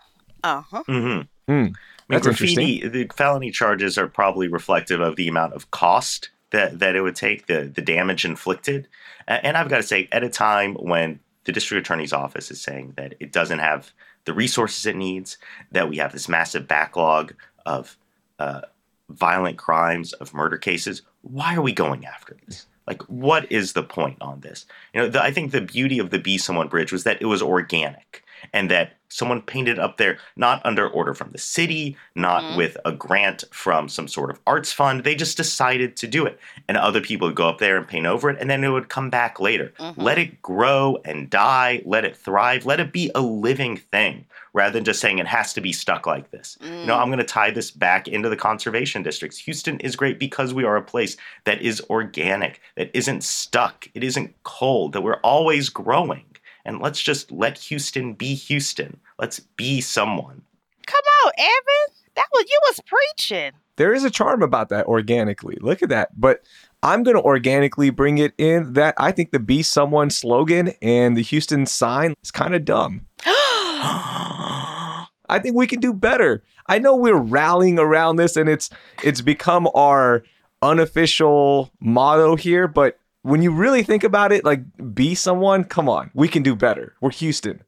uh-huh. 0.43 0.83
Hmm 0.85 1.21
Hmm, 1.47 1.53
I 1.53 1.55
mean, 1.55 1.73
that's 2.09 2.25
graffiti, 2.25 2.87
the 2.87 3.07
felony 3.15 3.51
charges 3.51 3.97
are 3.97 4.07
probably 4.07 4.49
reflective 4.49 4.99
of 4.99 5.15
the 5.15 5.29
amount 5.29 5.53
of 5.53 5.71
cost 5.71 6.29
that, 6.51 6.79
that 6.79 6.95
it 6.95 7.01
would 7.01 7.15
take, 7.15 7.47
the, 7.47 7.71
the 7.73 7.81
damage 7.81 8.25
inflicted. 8.25 8.87
And 9.27 9.55
I've 9.55 9.69
got 9.69 9.77
to 9.77 9.83
say, 9.83 10.09
at 10.11 10.23
a 10.23 10.29
time 10.29 10.75
when 10.75 11.19
the 11.45 11.53
district 11.53 11.87
attorney's 11.87 12.11
office 12.11 12.51
is 12.51 12.61
saying 12.61 12.93
that 12.97 13.15
it 13.21 13.31
doesn't 13.31 13.59
have 13.59 13.93
the 14.25 14.33
resources 14.33 14.85
it 14.85 14.97
needs, 14.97 15.37
that 15.71 15.89
we 15.89 15.97
have 15.97 16.11
this 16.11 16.27
massive 16.27 16.67
backlog 16.67 17.33
of 17.65 17.97
uh, 18.39 18.61
violent 19.09 19.57
crimes, 19.57 20.13
of 20.13 20.33
murder 20.33 20.57
cases, 20.57 21.01
why 21.21 21.55
are 21.55 21.61
we 21.61 21.71
going 21.71 22.05
after 22.05 22.35
this? 22.45 22.67
Like, 22.87 23.01
what 23.03 23.51
is 23.51 23.73
the 23.73 23.83
point 23.83 24.17
on 24.21 24.39
this? 24.41 24.65
You 24.93 25.01
know, 25.01 25.09
the, 25.09 25.21
I 25.21 25.31
think 25.31 25.51
the 25.51 25.61
beauty 25.61 25.99
of 25.99 26.09
the 26.09 26.19
Be 26.19 26.37
Someone 26.37 26.69
Bridge 26.69 26.91
was 26.91 27.03
that 27.03 27.21
it 27.21 27.25
was 27.25 27.41
organic 27.41 28.23
and 28.53 28.71
that 28.71 28.96
someone 29.09 29.41
painted 29.41 29.79
up 29.79 29.97
there 29.97 30.17
not 30.35 30.61
under 30.65 30.87
order 30.87 31.13
from 31.13 31.31
the 31.31 31.37
city, 31.37 31.95
not 32.15 32.43
Mhm. 32.43 32.57
with 32.57 32.77
a 32.85 32.91
grant 32.91 33.43
from 33.51 33.87
some 33.89 34.07
sort 34.07 34.29
of 34.29 34.39
arts 34.45 34.73
fund. 34.73 35.03
They 35.03 35.15
just 35.15 35.37
decided 35.37 35.95
to 35.97 36.07
do 36.07 36.25
it. 36.25 36.39
And 36.67 36.77
other 36.77 37.01
people 37.01 37.27
would 37.27 37.35
go 37.35 37.47
up 37.49 37.59
there 37.59 37.77
and 37.77 37.87
paint 37.87 38.05
over 38.05 38.29
it, 38.29 38.37
and 38.39 38.49
then 38.49 38.63
it 38.63 38.69
would 38.69 38.89
come 38.89 39.09
back 39.09 39.39
later. 39.39 39.73
Mhm. 39.79 39.93
Let 39.97 40.17
it 40.17 40.41
grow 40.41 41.01
and 41.05 41.29
die, 41.29 41.81
let 41.85 42.05
it 42.05 42.17
thrive, 42.17 42.65
let 42.65 42.79
it 42.79 42.91
be 42.91 43.09
a 43.15 43.21
living 43.21 43.77
thing 43.77 44.25
rather 44.53 44.73
than 44.73 44.83
just 44.83 44.99
saying 44.99 45.19
it 45.19 45.27
has 45.27 45.53
to 45.53 45.61
be 45.61 45.71
stuck 45.71 46.07
like 46.07 46.31
this. 46.31 46.57
You 46.61 46.85
know, 46.85 46.95
Mm. 46.95 47.01
I'm 47.01 47.07
going 47.09 47.19
to 47.19 47.23
tie 47.23 47.51
this 47.51 47.69
back 47.69 48.07
into 48.07 48.27
the 48.27 48.35
conservation 48.35 49.03
districts. 49.03 49.37
Houston 49.39 49.79
is 49.81 49.95
great 49.95 50.17
because 50.19 50.53
we 50.53 50.63
are 50.63 50.75
a 50.77 50.81
place 50.81 51.15
that 51.43 51.61
is 51.61 51.79
organic, 51.89 52.59
that 52.75 52.89
isn't 52.93 53.23
stuck, 53.23 53.87
it 53.93 54.03
isn't 54.03 54.33
cold, 54.43 54.93
that 54.93 55.01
we're 55.01 55.19
always 55.21 55.69
growing. 55.69 56.23
And 56.67 56.81
let's 56.81 57.01
just 57.01 57.31
let 57.31 57.57
Houston 57.57 58.13
be 58.13 58.35
Houston. 58.35 58.99
Let's 59.17 59.39
be 59.39 59.81
someone. 59.81 60.43
come 60.85 61.01
on 61.25 61.31
evan 61.37 61.95
that 62.15 62.27
was 62.33 62.45
you 62.47 62.59
was 62.65 62.81
preaching 62.85 63.51
There 63.77 63.93
is 63.93 64.03
a 64.03 64.09
charm 64.09 64.41
about 64.41 64.69
that 64.69 64.87
organically. 64.87 65.57
Look 65.61 65.81
at 65.81 65.89
that. 65.89 66.19
But 66.19 66.43
I'm 66.83 67.03
going 67.03 67.15
to 67.15 67.23
organically 67.23 67.89
bring 67.89 68.17
it 68.17 68.33
in 68.37 68.73
that 68.73 68.95
I 68.97 69.11
think 69.11 69.31
the 69.31 69.39
Be 69.39 69.63
Someone 69.63 70.09
slogan 70.09 70.73
and 70.81 71.15
the 71.15 71.21
Houston 71.21 71.65
sign 71.65 72.15
is 72.23 72.31
kind 72.31 72.53
of 72.53 72.65
dumb. 72.65 73.05
I 73.25 75.39
think 75.41 75.55
we 75.55 75.67
can 75.67 75.79
do 75.79 75.93
better. 75.93 76.43
I 76.67 76.79
know 76.79 76.95
we're 76.95 77.15
rallying 77.15 77.79
around 77.79 78.17
this 78.17 78.35
and 78.35 78.49
it's 78.49 78.69
it's 79.03 79.21
become 79.21 79.69
our 79.73 80.23
unofficial 80.61 81.71
motto 81.79 82.35
here, 82.35 82.67
but 82.67 82.99
when 83.27 83.41
you 83.41 83.51
really 83.51 83.83
think 83.83 84.03
about 84.03 84.31
it, 84.31 84.45
like 84.45 84.61
be 84.93 85.13
someone, 85.13 85.65
come 85.65 85.89
on, 85.89 86.09
we 86.13 86.27
can 86.27 86.43
do 86.43 86.55
better. 86.55 86.95
We're 87.01 87.11
Houston. 87.11 87.61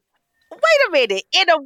Wait 0.50 0.88
a 0.88 0.90
minute. 0.90 1.24
In 1.32 1.48
a, 1.50 1.56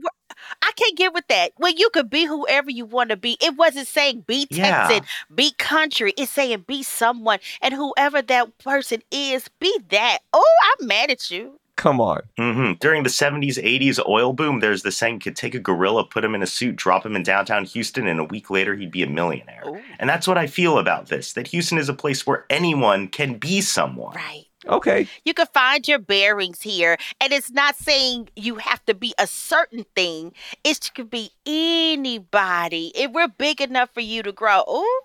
I 0.63 0.73
can't 0.75 0.97
get 0.97 1.15
with 1.15 1.27
that. 1.29 1.53
Well, 1.59 1.73
you 1.73 1.89
could 1.91 2.11
be 2.11 2.27
whoever 2.27 2.71
you 2.71 2.87
want 2.87 3.11
to 3.11 3.17
be. 3.17 3.37
It 3.41 3.57
wasn't 3.57 3.87
saying 3.87 4.25
be 4.27 4.47
Yeah. 4.51 4.89
Texan, 4.89 5.07
be 5.35 5.53
country. 5.59 6.13
It's 6.17 6.33
saying 6.33 6.65
be 6.67 6.83
someone, 6.83 7.39
and 7.63 7.73
whoever 7.73 8.21
that 8.21 8.59
person 8.59 9.03
is, 9.11 9.49
be 9.61 9.79
that. 9.91 10.19
Oh, 10.33 10.57
I'm 10.81 10.87
mad 10.87 11.11
at 11.11 11.31
you. 11.31 11.61
Come 11.77 12.01
on. 12.01 12.23
hmm 12.39 12.73
During 12.81 13.03
the 13.03 13.09
70s, 13.11 13.59
80s 13.63 14.01
oil 14.09 14.33
boom, 14.33 14.61
there's 14.61 14.83
this 14.83 14.97
saying 14.97 15.15
you 15.15 15.21
could 15.21 15.37
take 15.37 15.55
a 15.55 15.59
gorilla, 15.59 16.05
put 16.05 16.25
him 16.25 16.35
in 16.35 16.43
a 16.43 16.47
suit, 16.47 16.77
drop 16.77 17.05
him 17.05 17.17
in 17.17 17.23
downtown 17.25 17.65
Houston, 17.65 18.07
and 18.07 18.21
a 18.21 18.25
week 18.25 18.49
later 18.49 18.75
he'd 18.77 18.91
be 18.93 19.03
a 19.03 19.09
millionaire. 19.09 19.65
Ooh, 19.67 19.81
And 19.99 20.09
that's 20.09 20.29
what 20.29 20.39
I 20.39 20.47
feel 20.47 20.79
about 20.79 21.07
this 21.09 21.33
that 21.35 21.49
Houston 21.49 21.79
is 21.79 21.89
a 21.89 21.95
place 21.95 22.27
where 22.27 22.47
anyone 22.49 23.09
can 23.09 23.39
be 23.39 23.61
someone. 23.61 24.15
right. 24.17 24.45
Okay. 24.67 25.07
You 25.27 25.35
can 25.35 25.47
find 25.53 25.87
your 25.87 25.99
bearings 25.99 26.63
here, 26.63 26.97
and 27.21 27.35
it's 27.35 27.51
not 27.51 27.77
saying 27.77 28.31
you 28.35 28.55
have 28.55 28.83
to 28.87 28.95
be 28.95 29.13
a 29.19 29.27
certain 29.27 29.85
thing. 29.95 30.33
It 30.65 30.91
could 30.95 31.11
be 31.11 31.33
anybody. 31.45 32.91
If 32.95 33.11
we're 33.13 33.29
big 33.29 33.61
enough 33.61 33.91
for 33.93 34.01
you 34.01 34.23
to 34.23 34.33
grow, 34.33 34.63
ooh, 34.67 35.01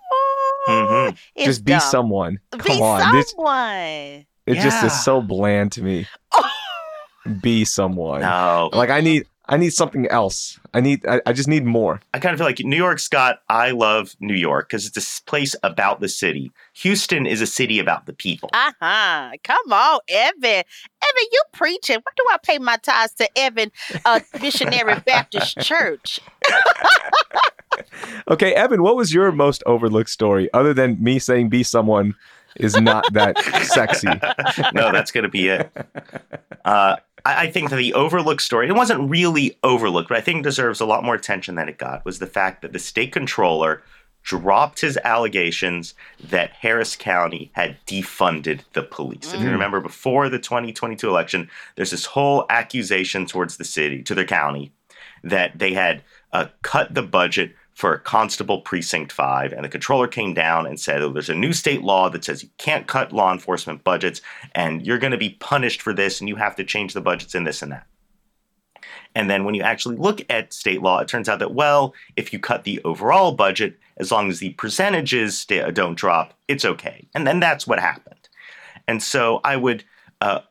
Mhm. 0.70 1.18
Just 1.38 1.66
be 1.66 1.74
dumb. 1.74 1.82
someone. 1.82 2.40
Come 2.52 2.78
Be 2.78 2.82
on. 2.82 3.12
This 3.14 3.34
someone. 4.50 4.68
it 4.68 4.70
just 4.70 4.84
is 4.84 5.04
so 5.04 5.22
bland 5.22 5.72
to 5.74 5.82
me. 5.84 6.08
Be 7.42 7.66
someone. 7.66 8.22
No, 8.22 8.70
Like 8.74 8.90
I 8.90 9.02
need 9.02 9.26
I 9.52 9.58
need 9.58 9.72
something 9.74 10.06
else. 10.08 10.60
I 10.74 10.80
need 10.80 11.06
I, 11.08 11.22
I 11.26 11.34
just 11.34 11.48
need 11.48 11.66
more. 11.66 12.00
I 12.14 12.20
kind 12.20 12.34
of 12.34 12.40
feel 12.40 12.46
like 12.48 12.60
New 12.60 12.78
York's 12.78 13.08
got 13.08 13.42
I 13.50 13.72
love 13.72 14.16
New 14.20 14.36
York 14.36 14.70
because 14.70 14.86
it's 14.86 14.96
a 14.98 15.02
s- 15.02 15.22
place 15.26 15.56
about 15.64 16.00
the 16.02 16.08
city. 16.08 16.52
Houston 16.74 17.26
is 17.26 17.42
a 17.42 17.48
city 17.48 17.78
about 17.80 18.06
the 18.06 18.14
people. 18.14 18.50
Uh 18.54 18.72
huh. 18.82 19.32
Come 19.44 19.72
on, 19.74 20.00
Evan. 20.08 20.44
Evan, 20.44 20.64
you 21.32 21.42
preaching. 21.52 21.98
Why 21.98 22.12
do 22.16 22.24
I 22.32 22.38
pay 22.44 22.58
my 22.60 22.78
tithes 22.78 23.14
to 23.16 23.30
Evan 23.38 23.72
uh, 24.06 24.20
Missionary 24.42 25.00
Baptist 25.06 25.60
Church? 25.60 26.20
Okay, 28.28 28.54
Evan, 28.54 28.84
what 28.84 28.96
was 28.96 29.14
your 29.14 29.32
most 29.32 29.64
overlooked 29.66 30.10
story 30.10 30.52
other 30.54 30.74
than 30.74 31.02
me 31.02 31.18
saying 31.18 31.50
be 31.50 31.64
someone 31.64 32.14
is 32.56 32.76
not 32.80 33.12
that 33.14 33.38
sexy? 33.64 34.08
no, 34.74 34.92
that's 34.92 35.12
going 35.12 35.24
to 35.24 35.30
be 35.30 35.48
it. 35.50 35.72
Uh, 36.66 36.96
I, 37.26 37.44
I 37.44 37.52
think 37.52 37.70
that 37.70 37.76
the 37.78 37.94
overlooked 37.94 38.42
story, 38.42 38.68
it 38.68 38.74
wasn't 38.76 39.10
really 39.10 39.58
overlooked, 39.64 40.10
but 40.10 40.18
I 40.18 40.22
think 40.22 40.44
deserves 40.44 40.80
a 40.80 40.86
lot 40.86 41.04
more 41.04 41.16
attention 41.16 41.56
than 41.56 41.70
it 41.70 41.78
got, 41.78 42.06
was 42.06 42.20
the 42.20 42.28
fact 42.28 42.62
that 42.62 42.74
the 42.74 42.80
state 42.80 43.12
controller 43.12 43.84
dropped 44.22 44.82
his 44.82 44.98
allegations 45.06 45.94
that 46.22 46.52
Harris 46.52 46.96
County 46.96 47.52
had 47.54 47.78
defunded 47.88 48.62
the 48.74 48.84
police. 48.84 49.34
If 49.34 49.40
you 49.42 49.48
Mm. 49.48 49.54
remember, 49.54 49.80
before 49.80 50.28
the 50.28 50.40
2022 50.40 51.08
election, 51.08 51.50
there's 51.76 51.92
this 51.92 52.06
whole 52.06 52.46
accusation 52.50 53.26
towards 53.26 53.58
the 53.58 53.64
city, 53.64 54.04
to 54.04 54.14
their 54.14 54.26
county, 54.26 54.74
that 55.24 55.58
they 55.58 55.74
had 55.74 56.04
uh, 56.34 56.46
cut 56.62 56.94
the 56.94 57.02
budget 57.02 57.56
for 57.80 57.98
Constable 58.00 58.60
Precinct 58.60 59.10
5. 59.10 59.54
And 59.54 59.64
the 59.64 59.70
controller 59.70 60.10
came 60.10 60.34
down 60.34 60.68
and 60.68 60.78
said, 60.78 61.02
oh, 61.02 61.14
there's 61.14 61.30
a 61.30 61.34
new 61.34 61.54
state 61.54 61.82
law 61.82 62.10
that 62.10 62.26
says 62.26 62.44
you 62.44 62.50
can't 62.58 62.88
cut 62.88 63.14
law 63.14 63.32
enforcement 63.32 63.86
budgets 63.86 64.20
and 64.54 64.86
you're 64.86 64.98
going 64.98 65.14
to 65.14 65.18
be 65.18 65.38
punished 65.40 65.82
for 65.82 65.94
this 65.94 66.20
and 66.20 66.28
you 66.28 66.36
have 66.36 66.58
to 66.58 66.66
change 66.66 66.94
the 66.94 67.00
budgets 67.00 67.36
and 67.36 67.48
this 67.48 67.62
and 67.62 67.72
that. 67.72 67.88
And 69.16 69.30
then 69.30 69.46
when 69.46 69.56
you 69.56 69.62
actually 69.62 69.96
look 69.96 70.20
at 70.30 70.52
state 70.52 70.82
law, 70.82 71.00
it 71.00 71.08
turns 71.08 71.30
out 71.30 71.40
that, 71.40 71.54
well, 71.54 71.94
if 72.18 72.34
you 72.34 72.40
cut 72.40 72.66
the 72.66 72.82
overall 72.84 73.32
budget, 73.32 73.80
as 73.96 74.12
long 74.12 74.30
as 74.30 74.40
the 74.40 74.50
percentages 74.56 75.46
don't 75.46 75.98
drop, 75.98 76.34
it's 76.50 76.66
okay. 76.66 77.08
And 77.16 77.26
then 77.26 77.40
that's 77.40 77.66
what 77.66 77.80
happened. 77.80 78.28
And 78.90 79.02
so 79.02 79.40
I 79.46 79.56
would 79.56 79.86
uh, 80.20 80.42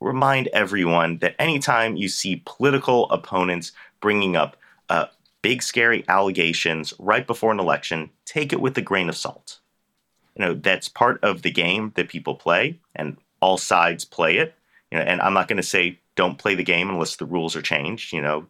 remind 0.00 0.48
everyone 0.48 1.16
that 1.20 1.34
anytime 1.38 1.96
you 1.96 2.10
see 2.10 2.42
political 2.44 3.08
opponents 3.08 3.72
bringing 4.02 4.36
up 4.36 4.58
uh, 4.90 5.06
big, 5.44 5.62
scary 5.62 6.02
allegations 6.08 6.94
right 6.98 7.26
before 7.26 7.52
an 7.52 7.60
election, 7.60 8.08
take 8.24 8.50
it 8.50 8.62
with 8.62 8.78
a 8.78 8.80
grain 8.80 9.10
of 9.10 9.16
salt. 9.16 9.58
You 10.34 10.42
know, 10.42 10.54
that's 10.54 10.88
part 10.88 11.22
of 11.22 11.42
the 11.42 11.50
game 11.50 11.92
that 11.96 12.08
people 12.08 12.34
play, 12.34 12.80
and 12.96 13.18
all 13.40 13.58
sides 13.58 14.06
play 14.06 14.38
it. 14.38 14.54
You 14.90 14.96
know, 14.96 15.04
and 15.04 15.20
I'm 15.20 15.34
not 15.34 15.46
going 15.46 15.58
to 15.58 15.62
say 15.62 16.00
don't 16.16 16.38
play 16.38 16.54
the 16.54 16.64
game 16.64 16.88
unless 16.88 17.16
the 17.16 17.26
rules 17.26 17.54
are 17.56 17.60
changed. 17.60 18.14
You 18.14 18.22
know, 18.22 18.46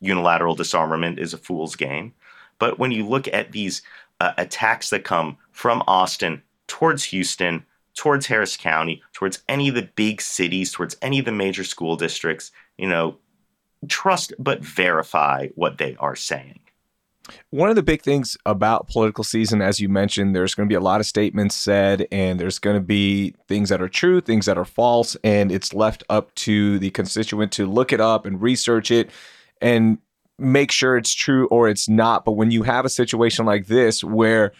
unilateral 0.00 0.54
disarmament 0.54 1.18
is 1.18 1.32
a 1.32 1.38
fool's 1.38 1.76
game. 1.76 2.12
But 2.58 2.78
when 2.78 2.90
you 2.90 3.06
look 3.06 3.26
at 3.28 3.52
these 3.52 3.80
uh, 4.20 4.32
attacks 4.36 4.90
that 4.90 5.04
come 5.04 5.38
from 5.50 5.82
Austin 5.86 6.42
towards 6.66 7.04
Houston, 7.04 7.64
towards 7.94 8.26
Harris 8.26 8.58
County, 8.58 9.02
towards 9.14 9.42
any 9.48 9.70
of 9.70 9.74
the 9.74 9.88
big 9.96 10.20
cities, 10.20 10.72
towards 10.72 10.94
any 11.00 11.20
of 11.20 11.24
the 11.24 11.32
major 11.32 11.64
school 11.64 11.96
districts, 11.96 12.52
you 12.76 12.86
know, 12.86 13.16
trust 13.86 14.32
but 14.38 14.64
verify 14.64 15.48
what 15.54 15.78
they 15.78 15.96
are 16.00 16.16
saying. 16.16 16.60
One 17.50 17.68
of 17.68 17.76
the 17.76 17.82
big 17.82 18.02
things 18.02 18.36
about 18.46 18.88
political 18.88 19.24
season, 19.24 19.60
as 19.60 19.80
you 19.80 19.88
mentioned, 19.88 20.34
there's 20.34 20.54
going 20.54 20.66
to 20.66 20.72
be 20.72 20.76
a 20.76 20.80
lot 20.80 21.00
of 21.00 21.06
statements 21.06 21.54
said, 21.54 22.06
and 22.10 22.40
there's 22.40 22.58
going 22.58 22.76
to 22.76 22.82
be 22.82 23.34
things 23.48 23.68
that 23.68 23.82
are 23.82 23.88
true, 23.88 24.20
things 24.20 24.46
that 24.46 24.58
are 24.58 24.64
false, 24.64 25.16
and 25.22 25.52
it's 25.52 25.74
left 25.74 26.02
up 26.08 26.34
to 26.36 26.78
the 26.78 26.90
constituent 26.90 27.52
to 27.52 27.66
look 27.66 27.92
it 27.92 28.00
up 28.00 28.24
and 28.24 28.40
research 28.40 28.90
it 28.90 29.10
and 29.60 29.98
make 30.38 30.70
sure 30.70 30.96
it's 30.96 31.12
true 31.12 31.46
or 31.48 31.68
it's 31.68 31.88
not. 31.88 32.24
But 32.24 32.32
when 32.32 32.50
you 32.50 32.62
have 32.62 32.84
a 32.84 32.90
situation 32.90 33.44
like 33.44 33.66
this 33.66 34.02
where 34.02 34.52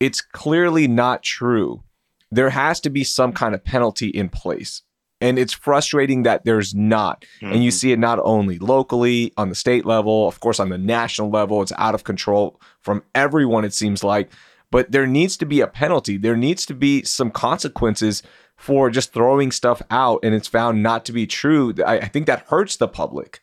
it's 0.00 0.20
clearly 0.20 0.88
not 0.88 1.22
true, 1.22 1.82
there 2.30 2.50
has 2.50 2.80
to 2.80 2.90
be 2.90 3.04
some 3.04 3.32
kind 3.32 3.54
of 3.54 3.64
penalty 3.64 4.08
in 4.08 4.28
place. 4.28 4.82
And 5.20 5.38
it's 5.38 5.52
frustrating 5.54 6.24
that 6.24 6.44
there's 6.44 6.74
not. 6.74 7.24
And 7.40 7.64
you 7.64 7.70
Mhm. 7.70 7.74
see 7.74 7.92
it 7.92 7.98
not 7.98 8.18
only 8.22 8.58
locally, 8.58 9.32
on 9.36 9.48
the 9.48 9.54
state 9.54 9.86
level, 9.86 10.28
of 10.28 10.40
course, 10.40 10.60
on 10.60 10.68
the 10.68 10.78
national 10.78 11.30
level. 11.30 11.62
It's 11.62 11.72
out 11.78 11.94
of 11.94 12.04
control 12.04 12.60
from 12.80 13.02
everyone, 13.14 13.64
it 13.64 13.72
seems 13.72 14.04
like. 14.04 14.30
But 14.70 14.92
there 14.92 15.06
needs 15.06 15.36
to 15.38 15.46
be 15.46 15.60
a 15.60 15.66
penalty. 15.66 16.16
There 16.18 16.36
needs 16.36 16.66
to 16.66 16.74
be 16.74 17.02
some 17.04 17.30
consequences 17.30 18.22
for 18.56 18.90
just 18.90 19.12
throwing 19.12 19.52
stuff 19.52 19.80
out 19.90 20.20
and 20.22 20.34
it's 20.34 20.48
found 20.48 20.82
not 20.82 21.04
to 21.06 21.12
be 21.12 21.26
true. 21.26 21.72
I, 21.86 21.98
I 21.98 22.08
think 22.08 22.26
that 22.26 22.44
hurts 22.48 22.76
the 22.76 22.88
public. 22.88 23.40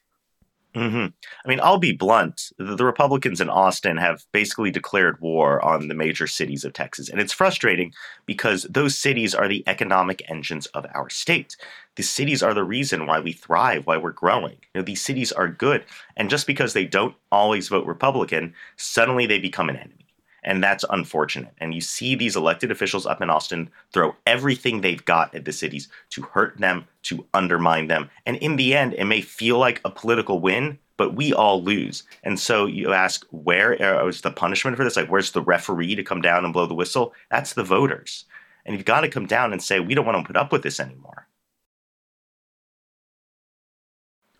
Hmm 0.75 1.06
I 1.46 1.48
mean, 1.48 1.60
I'll 1.62 1.77
be 1.77 1.92
blunt. 1.92 2.51
The 2.58 2.84
Republicans 2.84 3.39
in 3.39 3.48
Austin 3.50 3.98
have 3.98 4.24
basically 4.32 4.72
declared 4.72 5.22
war 5.22 5.63
on 5.63 5.88
the 5.88 5.94
major 5.94 6.25
cities 6.25 6.63
of 6.65 6.74
Texas. 6.74 7.10
And 7.10 7.20
it's 7.22 7.32
frustrating 7.34 7.94
because 8.25 8.63
those 8.63 8.98
cities 8.98 9.36
are 9.36 9.48
the 9.48 9.63
economic 9.68 10.24
engines 10.30 10.65
of 10.68 10.88
our 10.96 11.12
state. 11.12 11.56
The 11.96 12.01
cities 12.03 12.42
are 12.42 12.56
the 12.56 12.63
reason 12.63 13.06
why 13.06 13.20
we 13.20 13.34
thrive, 13.34 13.86
why 13.86 13.98
we're 13.98 14.12
growing. 14.13 14.58
You 14.74 14.82
know, 14.82 14.82
these 14.82 15.01
cities 15.01 15.32
are 15.32 15.48
good. 15.48 15.86
And 16.18 16.30
just 16.30 16.48
because 16.48 16.74
they 16.74 16.86
don't 16.86 17.15
always 17.32 17.68
vote 17.68 17.86
Republican, 17.86 18.56
suddenly 18.75 19.27
they 19.27 19.38
become 19.39 19.70
an 19.70 19.75
enemy. 19.75 20.03
And 20.44 20.64
that's 20.64 20.86
unfortunate. 20.90 21.54
And 21.60 21.74
you 21.74 21.82
see 21.82 22.16
these 22.16 22.36
elected 22.36 22.72
officials 22.72 23.06
up 23.06 23.22
in 23.22 23.30
Austin 23.30 23.70
throw 23.94 24.16
everything 24.28 24.82
they've 24.82 25.04
got 25.06 25.34
at 25.34 25.46
the 25.46 25.52
cities 25.52 25.88
to 26.12 26.22
hurt 26.22 26.58
them, 26.58 26.86
to 27.04 27.26
undermine 27.34 27.88
them. 27.88 28.10
And 28.26 28.38
in 28.38 28.58
the 28.58 28.76
end, 28.76 28.94
it 28.94 29.06
may 29.06 29.22
feel 29.22 29.58
like 29.58 29.82
a 29.86 29.90
political 29.90 30.40
win, 30.40 30.80
but 30.98 31.16
we 31.16 31.34
all 31.34 31.64
lose. 31.64 32.04
And 32.24 32.40
so 32.40 32.66
you 32.66 32.94
ask, 32.94 33.26
where 33.32 33.82
uh, 33.82 34.12
the 34.22 34.32
punishment 34.32 34.78
for 34.78 34.84
this? 34.84 34.96
Like, 34.96 35.10
where's 35.10 35.32
the 35.32 35.42
referee 35.42 35.96
to 35.96 36.04
come 36.04 36.22
down 36.22 36.44
and 36.44 36.54
blow 36.54 36.66
the 36.66 36.74
whistle? 36.74 37.14
That's 37.32 37.54
the 37.54 37.64
voters. 37.64 38.26
And 38.66 38.76
you've 38.76 38.86
got 38.86 39.02
to 39.02 39.10
come 39.10 39.26
down 39.26 39.52
and 39.52 39.62
say, 39.62 39.80
we 39.80 39.96
don't 39.96 40.06
want 40.06 40.18
to 40.18 40.28
put 40.28 40.38
up 40.38 40.52
with 40.52 40.64
this 40.64 40.80
anymore. 40.80 41.23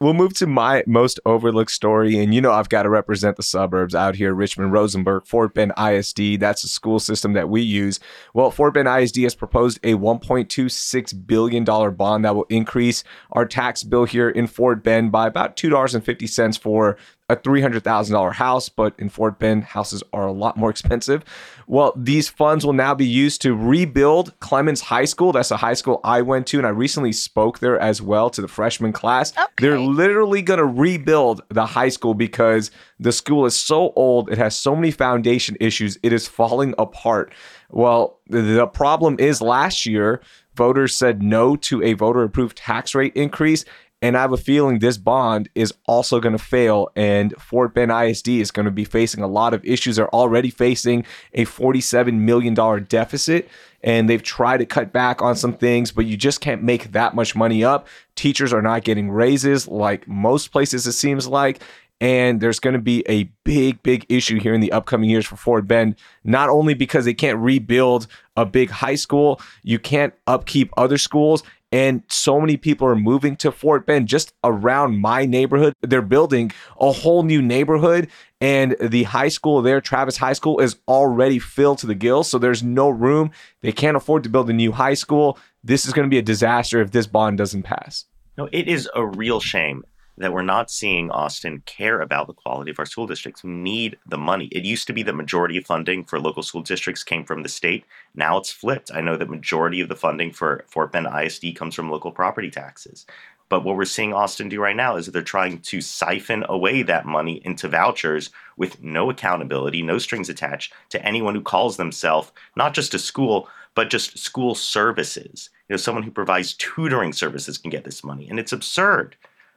We'll 0.04 0.14
move 0.14 0.34
to 0.34 0.48
my 0.48 0.84
most 0.86 1.18
overlooked 1.26 1.72
story. 1.72 2.22
And 2.22 2.34
you 2.34 2.42
know, 2.42 2.52
I've 2.52 2.68
got 2.68 2.84
to 2.84 2.90
represent 2.90 3.38
the 3.38 3.42
suburbs 3.42 3.96
out 3.96 4.16
here 4.16 4.34
Richmond, 4.34 4.74
Rosenberg, 4.74 5.26
Fort 5.26 5.54
Bend 5.54 5.72
ISD. 5.82 6.42
That's 6.42 6.66
a 6.66 6.68
school 6.68 7.00
system 7.00 7.32
that 7.34 7.48
we 7.48 7.62
use. 7.62 8.02
Well, 8.34 8.52
Fort 8.52 8.74
Bend 8.74 8.90
ISD 8.90 9.20
has 9.20 9.34
proposed 9.34 9.80
a 9.82 9.94
$1.26 9.94 11.26
billion 11.26 11.64
bond 11.64 12.26
that 12.26 12.36
will 12.36 12.48
increase 12.50 13.06
our 13.32 13.46
tax 13.46 13.84
bill 13.84 14.04
here 14.04 14.30
in 14.30 14.48
Fort 14.48 14.84
Bend 14.84 15.14
by 15.14 15.26
about 15.26 15.56
$2.50 15.56 16.60
for 16.60 16.98
a 17.34 17.36
$300,000 17.38 18.34
house, 18.34 18.70
but 18.70 18.94
in 18.98 19.10
Fort 19.10 19.40
Bend, 19.40 19.64
houses 19.64 20.04
are 20.14 20.26
a 20.28 20.32
lot 20.32 20.56
more 20.58 20.70
expensive. 20.70 21.24
Well, 21.68 21.94
these 21.96 22.30
funds 22.30 22.66
will 22.66 22.74
now 22.74 22.94
be 22.96 23.06
used 23.06 23.42
to 23.44 23.56
rebuild 23.56 24.38
Clements 24.40 24.82
High 24.82 25.06
School. 25.06 25.32
That's 25.32 25.52
a 25.52 25.58
high 25.58 25.74
school 25.74 26.00
I 26.04 26.22
went 26.22 26.48
to, 26.48 26.58
and 26.58 26.68
I 26.68 26.72
recently 26.72 27.12
spoke 27.12 27.60
there 27.60 27.80
as 27.80 28.02
well 28.02 28.30
to 28.32 28.42
the 28.42 28.48
freshman 28.48 28.92
class. 28.94 29.34
They're 29.60 29.80
literally 29.80 30.42
going 30.42 30.60
to 30.60 30.66
rebuild 30.66 31.42
the 31.50 31.66
high 31.66 31.90
school 31.90 32.14
because 32.14 32.72
the 33.00 33.12
school 33.12 33.46
is 33.46 33.56
so 33.56 33.92
old. 33.96 34.30
It 34.32 34.38
has 34.38 34.56
so 34.58 34.76
many 34.76 34.92
foundation 34.92 35.58
issues. 35.60 35.98
It 36.04 36.14
is 36.14 36.28
falling 36.28 36.74
apart. 36.78 37.34
Well, 37.70 38.20
the- 38.28 38.42
the 38.42 38.68
problem 38.68 39.16
is 39.20 39.42
last 39.42 39.86
year, 39.86 40.22
voters 40.56 40.96
said 40.96 41.24
no 41.24 41.56
to 41.56 41.82
a 41.82 41.94
voter 41.94 42.24
approved 42.24 42.58
tax 42.58 42.94
rate 42.94 43.14
increase. 43.16 43.66
And 44.04 44.18
I 44.18 44.22
have 44.22 44.34
a 44.34 44.38
feeling 44.38 44.80
this 44.80 44.98
bond 44.98 45.48
is 45.56 45.74
also 45.86 46.20
going 46.20 46.38
to 46.38 46.44
fail, 46.44 46.90
and 46.94 47.34
Fort 47.40 47.74
Bend 47.74 47.90
ISD 47.90 48.28
is 48.28 48.52
going 48.52 48.66
to 48.66 48.72
be 48.72 48.84
facing 48.84 49.24
a 49.24 49.28
lot 49.28 49.54
of 49.54 49.64
issues. 49.64 49.96
They're 49.96 50.14
already 50.14 50.50
facing 50.50 51.06
a 51.34 51.46
$47 51.46 52.16
million 52.16 52.54
deficit, 52.84 53.48
and 53.82 54.10
they've 54.10 54.22
tried 54.22 54.58
to 54.58 54.66
cut 54.66 54.92
back 54.92 55.22
on 55.22 55.38
some 55.38 55.54
things, 55.54 55.94
but 55.94 56.06
you 56.06 56.18
just 56.18 56.42
can't 56.42 56.62
make 56.62 56.92
that 56.92 57.16
much 57.16 57.34
money 57.34 57.64
up. 57.64 57.88
Teachers 58.16 58.52
are 58.52 58.62
not 58.62 58.84
getting 58.84 59.10
raises 59.10 59.70
like 59.70 60.06
most 60.06 60.52
places, 60.52 60.86
it 60.86 60.92
seems 60.92 61.26
like. 61.26 61.64
And 62.02 62.42
there's 62.42 62.60
going 62.60 62.74
to 62.74 62.82
be 62.82 63.06
a 63.08 63.32
big, 63.46 63.82
big 63.84 64.06
issue 64.10 64.38
here 64.38 64.54
in 64.54 64.60
the 64.60 64.74
upcoming 64.74 65.10
years 65.10 65.26
for 65.26 65.38
Fort 65.38 65.66
Bend, 65.66 65.96
not 66.26 66.50
only 66.50 66.74
because 66.74 67.06
they 67.06 67.14
can't 67.14 67.40
rebuild 67.40 68.08
a 68.36 68.46
big 68.46 68.70
high 68.70 68.96
school, 68.96 69.40
you 69.62 69.80
can't 69.80 70.14
upkeep 70.28 70.70
other 70.76 70.98
schools, 70.98 71.44
and 71.74 72.04
so 72.08 72.40
many 72.40 72.56
people 72.56 72.88
are 72.88 72.96
moving 72.96 73.36
to 73.38 73.52
Fort 73.52 73.88
Bend 73.88 74.08
just 74.08 74.32
around 74.44 75.02
my 75.02 75.26
neighborhood. 75.26 75.74
They're 75.82 76.04
building 76.04 76.52
a 76.80 76.92
whole 76.92 77.24
new 77.24 77.42
neighborhood, 77.42 78.10
and 78.40 78.76
the 78.80 79.04
high 79.04 79.30
school 79.30 79.64
there, 79.64 79.82
Travis 79.82 80.18
High 80.18 80.34
School, 80.34 80.60
is 80.60 80.76
already 80.88 81.40
filled 81.40 81.80
to 81.80 81.88
the 81.88 81.96
gills. 81.96 82.30
So 82.30 82.38
there's 82.38 82.62
no 82.62 82.90
room. 82.90 83.32
They 83.62 83.72
can't 83.72 83.98
afford 83.98 84.22
to 84.24 84.30
build 84.30 84.52
a 84.52 84.54
new 84.54 84.72
high 84.72 84.94
school. 84.94 85.40
This 85.64 85.88
is 85.88 85.94
going 85.94 86.08
to 86.08 86.14
be 86.14 86.20
a 86.20 86.24
disaster 86.24 86.80
if 86.80 86.92
this 86.92 87.08
bond 87.08 87.40
doesn't 87.40 87.64
pass. 87.64 88.06
No, 88.38 88.48
it 88.52 88.68
is 88.68 88.88
a 88.94 89.04
real 89.04 89.40
shame 89.40 89.84
that 90.18 90.34
we're 90.34 90.42
not 90.42 90.70
seeing 90.70 91.10
Austin 91.12 91.64
care 91.66 92.02
about 92.02 92.28
the 92.28 92.34
quality 92.34 92.72
of 92.72 92.80
our 92.80 92.86
school 92.86 93.08
districts. 93.08 93.44
We 93.44 93.52
need 93.52 93.98
the 94.06 94.18
money. 94.18 94.46
It 94.48 94.64
used 94.64 94.88
to 94.88 94.94
be 94.94 95.04
that 95.04 95.16
majority 95.16 95.58
of 95.58 95.66
funding 95.66 96.04
for 96.04 96.20
local 96.20 96.44
school 96.44 96.62
districts 96.62 97.04
came 97.04 97.26
from 97.26 97.44
the 97.44 97.50
state. 97.50 97.86
Now 98.16 98.38
it's 98.38 98.52
flipped. 98.52 98.92
I 98.94 99.02
know 99.02 99.18
that 99.18 99.30
majority 99.30 99.82
of 99.82 99.90
the 99.90 99.96
funding 99.96 100.32
for 100.32 100.66
Fort 100.68 100.92
Bend 100.92 101.08
ISD 101.08 101.56
comes 101.56 101.76
from 101.76 101.90
local 101.90 102.12
property 102.12 102.52
taxes. 102.52 103.06
But 103.50 103.64
what 103.64 103.76
we're 103.76 103.86
seeing 103.86 104.14
Austin 104.14 104.50
do 104.50 104.60
right 104.60 104.76
now 104.76 104.96
is 104.96 105.06
that 105.06 105.12
they're 105.12 105.22
trying 105.22 105.60
to 105.60 105.82
siphon 105.82 106.44
away 106.50 106.82
that 106.84 107.06
money 107.06 107.42
into 107.46 107.68
vouchers 107.68 108.32
with 108.58 108.82
no 108.82 109.10
accountability, 109.10 109.82
no 109.82 109.98
strings 109.98 110.30
attached 110.30 110.74
to 110.90 111.06
anyone 111.06 111.36
who 111.36 111.42
calls 111.42 111.78
themselves 111.78 112.32
not 112.56 112.74
just 112.74 112.94
a 112.94 113.00
school, 113.00 113.48
but 113.76 113.90
just 113.90 114.18
school 114.18 114.56
services. 114.56 115.50
You 115.68 115.74
know, 115.74 115.78
someone 115.78 116.04
who 116.04 116.12
provides 116.12 116.54
tutoring 116.54 117.14
services 117.14 117.58
can 117.58 117.70
get 117.70 117.84
this 117.84 118.04
money. 118.04 118.28
And 118.30 118.40
it's 118.40 118.54
absurd. 118.54 119.16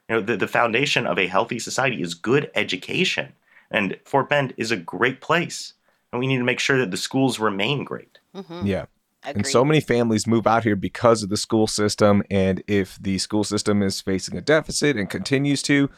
You 0.09 0.15
know, 0.15 0.21
the, 0.21 0.37
the 0.37 0.47
foundation 0.47 1.05
of 1.05 1.17
a 1.17 1.27
healthy 1.27 1.59
society 1.59 2.01
is 2.01 2.13
good 2.13 2.49
education. 2.55 3.33
And 3.69 3.97
Fort 4.05 4.29
Bend 4.29 4.53
is 4.57 4.71
a 4.71 4.77
great 4.77 5.21
place. 5.21 5.73
And 6.11 6.19
we 6.19 6.27
need 6.27 6.37
to 6.37 6.43
make 6.43 6.59
sure 6.59 6.77
that 6.77 6.91
the 6.91 6.97
schools 6.97 7.39
remain 7.39 7.83
great. 7.83 8.19
Mm-hmm. 8.35 8.65
Yeah. 8.65 8.85
Agreed. 9.23 9.35
And 9.35 9.47
so 9.47 9.65
many 9.65 9.81
families 9.81 10.25
move 10.25 10.47
out 10.47 10.63
here 10.63 10.77
because 10.77 11.23
of 11.23 11.29
the 11.29 11.37
school 11.37 11.67
system. 11.67 12.23
And 12.31 12.63
if 12.67 12.97
the 13.01 13.17
school 13.17 13.43
system 13.43 13.81
is 13.81 13.99
facing 13.99 14.37
a 14.37 14.41
deficit 14.41 14.95
and 14.95 15.09
continues 15.09 15.61
to, 15.63 15.89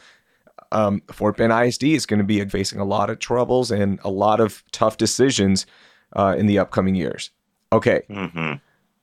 um, 0.72 1.02
Fort 1.12 1.36
Bend 1.36 1.52
ISD 1.52 1.84
is 1.84 2.06
going 2.06 2.18
to 2.18 2.24
be 2.24 2.44
facing 2.46 2.80
a 2.80 2.84
lot 2.84 3.10
of 3.10 3.18
troubles 3.18 3.70
and 3.70 4.00
a 4.02 4.10
lot 4.10 4.40
of 4.40 4.64
tough 4.72 4.96
decisions 4.96 5.66
uh, 6.14 6.34
in 6.36 6.46
the 6.46 6.58
upcoming 6.58 6.94
years. 6.94 7.30
Okay, 7.72 8.02
hmm 8.08 8.54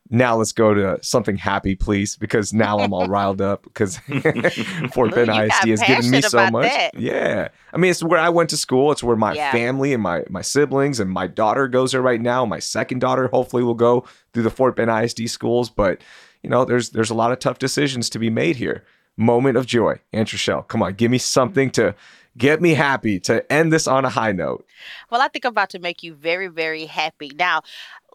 now 0.09 0.35
let's 0.37 0.51
go 0.51 0.73
to 0.73 0.99
something 1.01 1.37
happy, 1.37 1.75
please, 1.75 2.15
because 2.15 2.53
now 2.53 2.79
I'm 2.79 2.93
all 2.93 3.07
riled 3.07 3.41
up 3.41 3.63
because 3.63 3.97
Fort 4.93 5.13
Bend 5.13 5.29
ISD 5.29 5.67
has 5.69 5.81
given 5.83 6.09
me 6.09 6.21
so 6.21 6.49
much. 6.49 6.63
that. 6.63 6.91
Yeah, 6.97 7.49
I 7.73 7.77
mean, 7.77 7.91
it's 7.91 8.03
where 8.03 8.19
I 8.19 8.29
went 8.29 8.49
to 8.51 8.57
school. 8.57 8.91
It's 8.91 9.03
where 9.03 9.15
my 9.15 9.33
Yeah. 9.33 9.51
family 9.51 9.93
and 9.93 10.01
my 10.01 10.23
my 10.29 10.41
siblings 10.41 10.99
and 10.99 11.09
my 11.09 11.27
daughter 11.27 11.67
goes 11.67 11.91
there 11.91 12.01
right 12.01 12.21
now. 12.21 12.45
My 12.45 12.59
second 12.59 12.99
daughter 12.99 13.27
hopefully 13.27 13.63
will 13.63 13.73
go 13.73 14.05
through 14.33 14.43
the 14.43 14.49
Fort 14.49 14.75
Bend 14.75 14.89
ISD 14.91 15.29
schools, 15.29 15.69
but 15.69 16.01
you 16.43 16.49
know, 16.49 16.65
there's 16.65 16.91
there's 16.91 17.09
a 17.09 17.15
lot 17.15 17.31
of 17.31 17.39
tough 17.39 17.59
decisions 17.59 18.09
to 18.11 18.19
be 18.19 18.29
made 18.29 18.55
here. 18.57 18.83
Moment 19.19 19.57
of 19.57 19.65
joy, 19.65 19.99
Aunt 20.13 20.31
Rochelle, 20.31 20.61
come 20.61 20.83
on, 20.83 20.93
give 20.93 21.09
me 21.09 21.17
something 21.17 21.71
to 21.71 21.95
get 22.37 22.61
me 22.61 22.73
happy 22.73 23.19
to 23.21 23.51
end 23.51 23.73
this 23.73 23.87
on 23.87 24.05
a 24.05 24.09
high 24.09 24.31
note. 24.31 24.65
Well, 25.09 25.21
I 25.21 25.27
think 25.27 25.45
I'm 25.45 25.51
about 25.51 25.69
to 25.71 25.79
make 25.79 26.03
you 26.03 26.13
very, 26.13 26.47
very 26.47 26.85
happy. 26.85 27.31
Now, 27.35 27.61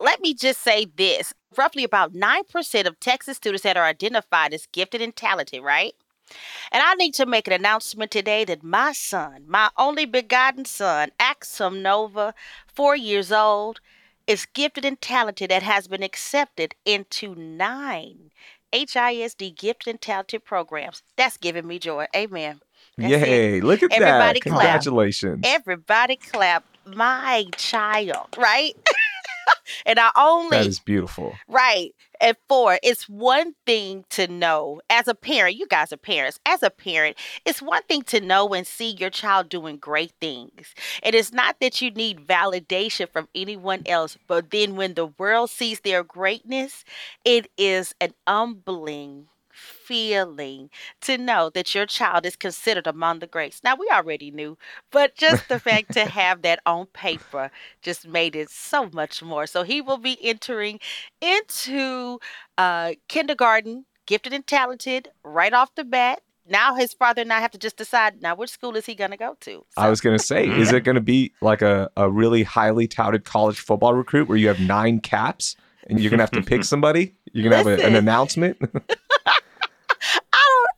let 0.01 0.21
me 0.21 0.35
just 0.35 0.61
say 0.61 0.87
this 0.97 1.33
roughly 1.57 1.85
about 1.85 2.15
9% 2.15 2.87
of 2.87 3.01
Texas 3.01 3.37
students 3.37 3.63
that 3.63 3.77
are 3.77 3.85
identified 3.85 4.55
as 4.55 4.67
gifted 4.73 5.03
and 5.03 5.15
talented, 5.15 5.63
right? 5.63 5.95
And 6.71 6.83
I 6.83 6.95
need 6.95 7.15
to 7.15 7.27
make 7.27 7.47
an 7.47 7.53
announcement 7.53 8.11
today 8.11 8.45
that 8.45 8.63
my 8.63 8.93
son, 8.93 9.45
my 9.47 9.71
only 9.77 10.07
begotten 10.07 10.65
son, 10.65 11.11
Axum 11.19 11.83
Nova, 11.83 12.35
four 12.67 12.97
years 12.97 13.31
old, 13.31 13.81
is 14.27 14.47
gifted 14.47 14.85
and 14.85 15.01
talented 15.01 15.53
and 15.53 15.63
has 15.63 15.89
been 15.89 16.03
accepted 16.03 16.75
into 16.87 17.35
nine 17.35 18.31
HISD 18.73 19.55
gifted 19.57 19.89
and 19.89 20.01
talented 20.01 20.45
programs. 20.45 21.03
That's 21.17 21.37
giving 21.37 21.67
me 21.67 21.79
joy. 21.79 22.07
Amen. 22.17 22.61
That's 22.99 23.13
it. 23.15 23.29
Yay! 23.29 23.61
Look 23.61 23.83
at 23.83 23.93
Everybody 23.93 24.41
that! 24.41 24.49
clap. 24.49 24.61
Congratulations. 24.63 25.41
Everybody 25.45 26.17
clap 26.17 26.65
my 26.87 27.47
child, 27.57 28.29
right? 28.37 28.73
and 29.87 29.99
I 29.99 30.11
only 30.17 30.59
that 30.59 30.67
is 30.67 30.81
beautiful. 30.81 31.35
right 31.49 31.93
at 32.21 32.37
four. 32.49 32.79
It's 32.83 33.09
one 33.09 33.55
thing 33.67 34.05
to 34.11 34.27
know 34.29 34.81
as 34.91 35.09
a 35.09 35.15
parent. 35.15 35.57
You 35.57 35.67
guys 35.67 35.93
are 35.93 35.97
parents. 35.97 36.39
As 36.47 36.63
a 36.63 36.71
parent, 36.71 37.17
it's 37.45 37.61
one 37.63 37.83
thing 37.85 38.03
to 38.03 38.21
know 38.21 38.49
and 38.55 38.67
see 38.67 38.91
your 38.91 39.11
child 39.11 39.49
doing 39.49 39.77
great 39.79 40.13
things. 40.21 40.75
It 41.03 41.15
is 41.15 41.33
not 41.33 41.57
that 41.61 41.81
you 41.81 41.91
need 41.91 42.27
validation 42.27 43.09
from 43.09 43.29
anyone 43.35 43.83
else, 43.87 44.17
but 44.29 44.51
then 44.51 44.77
when 44.77 44.95
the 44.95 45.07
world 45.07 45.51
sees 45.51 45.81
their 45.81 46.05
greatness, 46.05 46.85
it 47.25 47.51
is 47.57 47.95
an 48.01 48.15
humbling 48.27 49.27
feeling 49.63 50.71
to 51.03 51.17
know 51.17 51.51
that 51.51 51.75
your 51.75 51.87
child 51.87 52.27
is 52.27 52.37
considered 52.37 52.87
among 52.87 53.21
the 53.21 53.27
greats. 53.27 53.63
Now, 53.63 53.77
we 53.77 53.89
already 53.93 54.31
knew, 54.31 54.59
but 54.91 55.15
just 55.15 55.49
the 55.49 55.61
fact 55.61 55.93
to 55.93 56.05
have 56.21 56.43
that 56.43 56.61
on 56.67 56.87
paper 56.87 57.51
just 57.81 58.07
made 58.07 58.37
it 58.37 58.51
so 58.51 58.91
much 58.93 59.23
more. 59.23 59.47
So 59.47 59.63
he 59.63 59.81
will 59.81 59.99
be 59.99 60.19
entering 60.23 60.81
into 61.21 62.19
uh, 62.59 62.93
kindergarten, 63.09 63.87
gifted 64.07 64.33
and 64.33 64.47
talented, 64.47 65.09
right 65.25 65.53
off 65.53 65.75
the 65.75 65.85
bat. 65.85 66.23
Now 66.49 66.75
his 66.75 66.93
father 66.93 67.23
and 67.23 67.33
I 67.33 67.41
have 67.41 67.53
to 67.53 67.59
just 67.59 67.77
decide 67.77 68.21
now 68.21 68.35
which 68.35 68.51
school 68.51 68.77
is 68.77 68.85
he 68.87 68.95
going 68.95 69.13
to 69.13 69.17
go 69.17 69.37
to. 69.41 69.65
I 69.77 69.89
was 69.89 70.01
going 70.01 70.19
to 70.19 70.23
say, 70.23 70.49
is 70.49 70.73
it 70.73 70.81
going 70.83 70.97
to 70.97 71.01
be 71.01 71.33
like 71.41 71.63
a, 71.63 71.91
a 71.97 72.11
really 72.11 72.43
highly 72.43 72.89
touted 72.89 73.25
college 73.25 73.61
football 73.61 73.95
recruit 73.95 74.29
where 74.29 74.37
you 74.37 74.49
have 74.49 74.59
nine 74.59 75.01
caps 75.01 75.55
and 75.89 76.01
you're 76.01 76.11
going 76.11 76.19
to 76.19 76.25
have 76.25 76.33
to 76.33 76.43
pick 76.43 76.65
somebody? 76.75 77.15
You're 77.33 77.49
going 77.49 77.65
to 77.65 77.71
have 77.71 77.81
a, 77.81 77.87
an 77.87 77.95
announcement? 77.95 78.59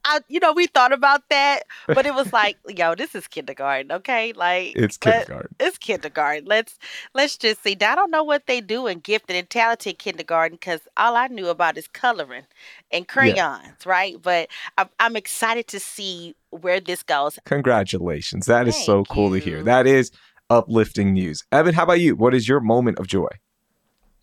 I 0.05 0.21
you 0.29 0.41
know, 0.41 0.53
we 0.53 0.67
thought 0.67 0.93
about 0.93 1.29
that, 1.31 1.65
but 1.87 2.07
it 2.07 2.15
was 2.15 2.33
like, 2.33 2.57
yo, 2.69 2.95
this 2.95 3.15
is 3.15 3.27
kindergarten, 3.27 3.93
okay? 3.93 4.33
Like 4.33 4.73
it's 4.77 4.99
let- 5.05 5.27
kindergarten. 5.27 5.57
it's 5.61 5.79
kindergarten. 5.79 6.45
Let's 6.47 6.79
let's 7.15 7.37
just 7.37 7.63
see. 7.63 7.77
Now, 7.81 7.93
I 7.93 7.95
don't 7.95 8.11
know 8.11 8.25
what 8.25 8.47
they 8.47 8.61
do 8.61 8.87
in 8.87 9.01
gifted 9.01 9.37
and 9.37 9.49
talented 9.49 9.99
kindergarten 9.99 10.57
because 10.57 10.81
all 10.97 11.17
I 11.17 11.29
knew 11.29 11.49
about 11.49 11.77
is 11.77 11.89
coloring 11.89 12.45
and 12.91 13.09
crayons, 13.09 13.87
right? 13.87 14.21
But 14.21 14.49
I'm, 14.79 14.89
I'm 15.01 15.17
excited 15.17 15.67
to 15.69 15.81
see 15.81 16.35
where 16.51 16.81
this 16.81 17.03
goes. 17.03 17.39
Congratulations. 17.45 18.47
That 18.47 18.69
is 18.69 18.77
so 18.85 18.99
Thank 18.99 19.09
cool 19.09 19.31
to 19.33 19.39
hear. 19.39 19.63
That 19.63 19.87
is 19.87 20.11
uplifting 20.51 21.13
news. 21.13 21.45
Evan, 21.53 21.75
how 21.75 21.85
about 21.85 22.01
you? 22.01 22.17
What 22.17 22.35
is 22.35 22.49
your 22.49 22.61
moment 22.61 22.99
of 22.99 23.07
joy? 23.07 23.29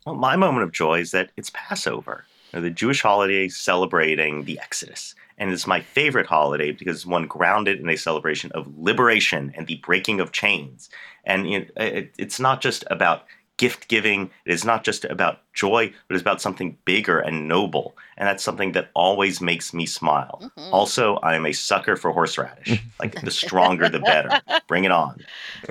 Well, 0.06 0.16
my 0.16 0.36
moment 0.36 0.64
of 0.64 0.72
joy 0.72 1.00
is 1.00 1.12
that 1.12 1.32
it's 1.38 1.52
Passover, 1.54 2.26
the 2.52 2.70
Jewish 2.70 3.02
holiday 3.02 3.48
celebrating 3.50 4.46
the 4.46 4.60
Exodus. 4.60 5.14
And 5.42 5.52
it's 5.52 5.66
my 5.66 5.82
favorite 5.82 6.28
holiday 6.28 6.72
because 6.72 6.98
it's 6.98 7.06
one 7.06 7.26
grounded 7.26 7.80
in 7.80 7.90
a 7.90 7.98
celebration 7.98 8.52
of 8.54 8.68
liberation 8.78 9.52
and 9.56 9.66
the 9.66 9.78
breaking 9.78 10.20
of 10.20 10.32
chains. 10.32 10.88
And 11.26 11.50
you 11.50 11.60
know, 11.62 11.66
it, 11.78 12.14
it's 12.20 12.40
not 12.40 12.62
just 12.62 12.84
about 12.92 13.26
gift 13.58 13.88
giving, 13.88 14.30
it 14.46 14.54
is 14.54 14.64
not 14.64 14.84
just 14.84 15.04
about 15.06 15.40
joy, 15.54 15.92
but 16.08 16.14
it's 16.14 16.22
about 16.22 16.42
something 16.42 16.78
bigger 16.86 17.20
and 17.20 17.48
noble. 17.48 17.98
And 18.18 18.28
that's 18.28 18.44
something 18.44 18.74
that 18.74 18.90
always 18.94 19.42
makes 19.42 19.74
me 19.74 19.88
smile. 19.88 20.52
Mhm. 20.58 20.72
Also, 20.72 21.16
I 21.18 21.34
am 21.36 21.48
a 21.48 21.54
sucker 21.54 21.96
for 21.96 22.12
horseradish. 22.12 22.80
like 23.00 23.20
the 23.22 23.32
stronger, 23.32 23.90
the 23.90 24.00
better. 24.00 24.30
Bring 24.68 24.84
it 24.84 24.92
on. 24.92 25.24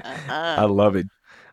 Uh-uh. 0.05 0.57
I 0.59 0.65
love 0.65 0.97
it. 0.97 1.07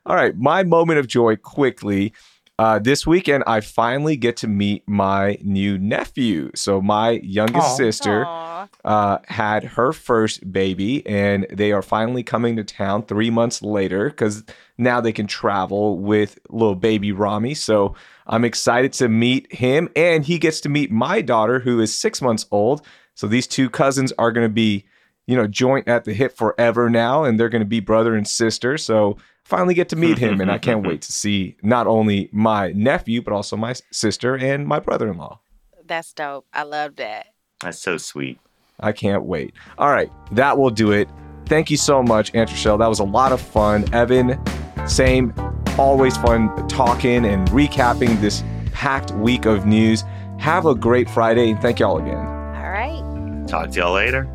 All 0.08 0.16
right, 0.16 0.36
my 0.36 0.64
moment 0.64 0.98
of 1.00 1.06
joy 1.08 1.36
quickly. 1.36 2.14
Uh, 2.60 2.80
this 2.80 3.06
weekend, 3.06 3.44
I 3.46 3.62
finally 3.62 4.18
get 4.18 4.38
to 4.38 4.48
meet 4.48 4.88
my 4.88 5.38
new 5.44 5.78
nephew. 5.78 6.50
So, 6.56 6.82
my 6.82 7.12
youngest 7.12 7.68
Aw. 7.68 7.76
sister 7.76 8.26
Aw. 8.26 8.68
uh, 8.84 9.18
had 9.28 9.64
her 9.64 9.94
first 9.94 10.52
baby, 10.52 11.06
and 11.06 11.46
they 11.52 11.72
are 11.72 11.84
finally 11.84 12.24
coming 12.24 12.56
to 12.56 12.64
town 12.64 13.04
three 13.04 13.30
months 13.30 13.62
later 13.62 14.10
because 14.10 14.44
now 14.76 15.00
they 15.00 15.12
can 15.12 15.28
travel 15.28 16.00
with 16.00 16.40
little 16.50 16.74
baby 16.74 17.12
Rami. 17.12 17.54
So, 17.54 17.94
I'm 18.26 18.44
excited 18.44 18.92
to 18.94 19.08
meet 19.08 19.54
him, 19.54 19.88
and 19.96 20.26
he 20.26 20.40
gets 20.40 20.60
to 20.62 20.70
meet 20.70 20.90
my 20.92 21.22
daughter, 21.22 21.60
who 21.60 21.80
is 21.80 21.94
six 21.94 22.24
months 22.24 22.48
old. 22.50 22.82
So, 23.14 23.28
these 23.28 23.46
two 23.46 23.70
cousins 23.70 24.12
are 24.18 24.32
going 24.32 24.48
to 24.48 24.54
be 24.54 24.86
you 25.28 25.36
know, 25.36 25.46
joint 25.46 25.88
at 25.90 26.06
the 26.06 26.14
hip 26.14 26.36
forever 26.36 26.90
now, 26.90 27.26
and 27.26 27.38
they're 27.38 27.50
going 27.50 27.62
to 27.62 27.66
be 27.66 27.82
brother 27.82 28.16
and 28.16 28.26
sister. 28.26 28.78
So 28.78 29.18
finally 29.48 29.74
get 29.74 29.88
to 29.90 29.96
meet 29.96 30.18
him, 30.18 30.42
and 30.42 30.52
I 30.52 30.58
can't 30.58 30.86
wait 30.88 31.02
to 31.04 31.12
see 31.12 31.56
not 31.64 31.88
only 31.88 32.30
my 32.34 32.74
nephew 32.74 33.22
but 33.22 33.34
also 33.34 33.56
my 33.56 33.76
sister 33.92 34.36
and 34.36 34.68
my 34.68 34.80
brother-in-law. 34.80 35.40
That's 35.86 36.12
dope. 36.14 36.46
I 36.54 36.64
love 36.64 36.98
that. 36.98 37.28
That's 37.62 37.80
so 37.80 37.98
sweet. 37.98 38.40
I 38.80 38.92
can't 38.92 39.24
wait. 39.24 39.54
All 39.78 39.90
right, 39.90 40.12
that 40.34 40.58
will 40.58 40.70
do 40.70 40.92
it. 40.92 41.08
Thank 41.46 41.72
you 41.72 41.78
so 41.78 42.04
much, 42.04 42.34
Antrashell. 42.34 42.78
That 42.78 42.88
was 42.88 43.00
a 43.00 43.06
lot 43.06 43.32
of 43.32 43.40
fun. 43.40 43.92
Evan, 43.94 44.38
same. 44.86 45.34
Always 45.80 46.18
fun 46.18 46.68
talking 46.68 47.26
and 47.26 47.48
recapping 47.48 48.20
this 48.20 48.44
packed 48.74 49.12
week 49.12 49.46
of 49.46 49.66
news. 49.66 50.04
Have 50.40 50.66
a 50.66 50.76
great 50.76 51.10
Friday 51.10 51.52
and 51.52 51.62
thank 51.62 51.80
y'all 51.80 51.98
again. 51.98 52.18
All 52.18 52.70
right. 52.70 53.48
Talk 53.48 53.72
to 53.72 53.80
y'all 53.80 53.94
later. 53.94 54.28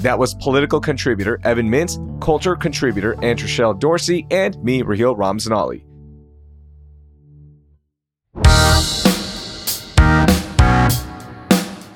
That 0.00 0.18
was 0.18 0.32
political 0.34 0.80
contributor 0.80 1.38
Evan 1.44 1.68
Mintz, 1.68 1.98
culture 2.22 2.56
contributor 2.56 3.16
Antrashell 3.16 3.78
Dorsey, 3.78 4.26
and 4.30 4.56
me, 4.64 4.80
Raheel 4.80 5.14
Ramzanali. 5.14 5.82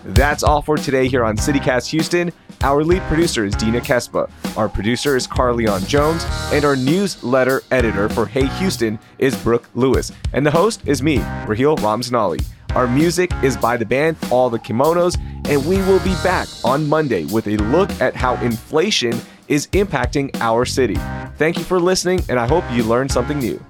That's 0.04 0.42
all 0.42 0.60
for 0.60 0.76
today 0.76 1.08
here 1.08 1.24
on 1.24 1.38
City 1.38 1.58
Cast 1.58 1.90
Houston. 1.92 2.30
Our 2.62 2.84
lead 2.84 3.00
producer 3.04 3.46
is 3.46 3.54
Dina 3.54 3.80
Kesbeh. 3.80 4.30
Our 4.56 4.68
producer 4.68 5.16
is 5.16 5.26
Carleon 5.26 5.86
Jones. 5.88 6.26
And 6.52 6.64
our 6.66 6.76
newsletter 6.76 7.62
editor 7.70 8.10
for 8.10 8.26
Hey 8.26 8.46
Houston 8.58 8.98
is 9.18 9.34
Brooke 9.42 9.68
Lewis. 9.74 10.12
And 10.34 10.46
the 10.46 10.50
host 10.50 10.82
is 10.86 11.02
me, 11.02 11.18
Raheel 11.46 11.76
Ramzanali. 11.78 12.44
Our 12.74 12.86
music 12.86 13.30
is 13.42 13.56
by 13.56 13.76
the 13.76 13.86
band 13.86 14.16
All 14.30 14.50
the 14.50 14.58
Kimonos. 14.58 15.16
And 15.46 15.66
we 15.66 15.76
will 15.83 16.00
be 16.00 16.14
back 16.22 16.48
on 16.64 16.88
Monday 16.88 17.26
with 17.26 17.46
a 17.46 17.57
look 17.57 17.90
at 18.00 18.16
how 18.16 18.35
inflation 18.37 19.20
is 19.48 19.66
impacting 19.68 20.35
our 20.40 20.64
city. 20.64 20.96
Thank 21.37 21.59
you 21.59 21.64
for 21.64 21.78
listening, 21.78 22.22
and 22.28 22.40
I 22.40 22.46
hope 22.46 22.64
you 22.72 22.83
learned 22.83 23.12
something 23.12 23.38
new. 23.38 23.62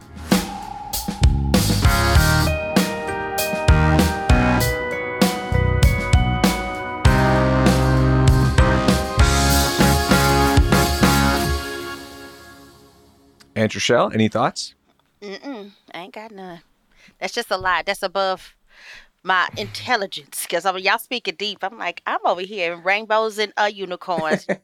Antrashell, 13.57 14.13
any 14.13 14.29
thoughts? 14.29 14.75
Mm-mm. 15.23 15.71
I 15.93 15.99
ain't 15.99 16.15
got 16.15 16.33
none. 16.33 16.61
That's 17.19 17.33
just 17.33 17.51
a 17.51 17.57
lot. 17.57 17.87
That's 17.87 18.03
above 18.03 18.55
my 19.25 19.49
intelligence. 19.57 20.43
Because 20.43 20.65
I 20.65 20.71
y'all 20.77 20.99
speaking 20.99 21.35
deep. 21.37 21.59
I'm 21.63 21.79
like, 21.79 22.03
I'm 22.07 22.21
over 22.25 22.43
here 22.43 22.75
in 22.75 22.83
rainbows 22.83 23.39
and 23.39 23.53
uh, 23.57 23.71
unicorns. 23.73 24.47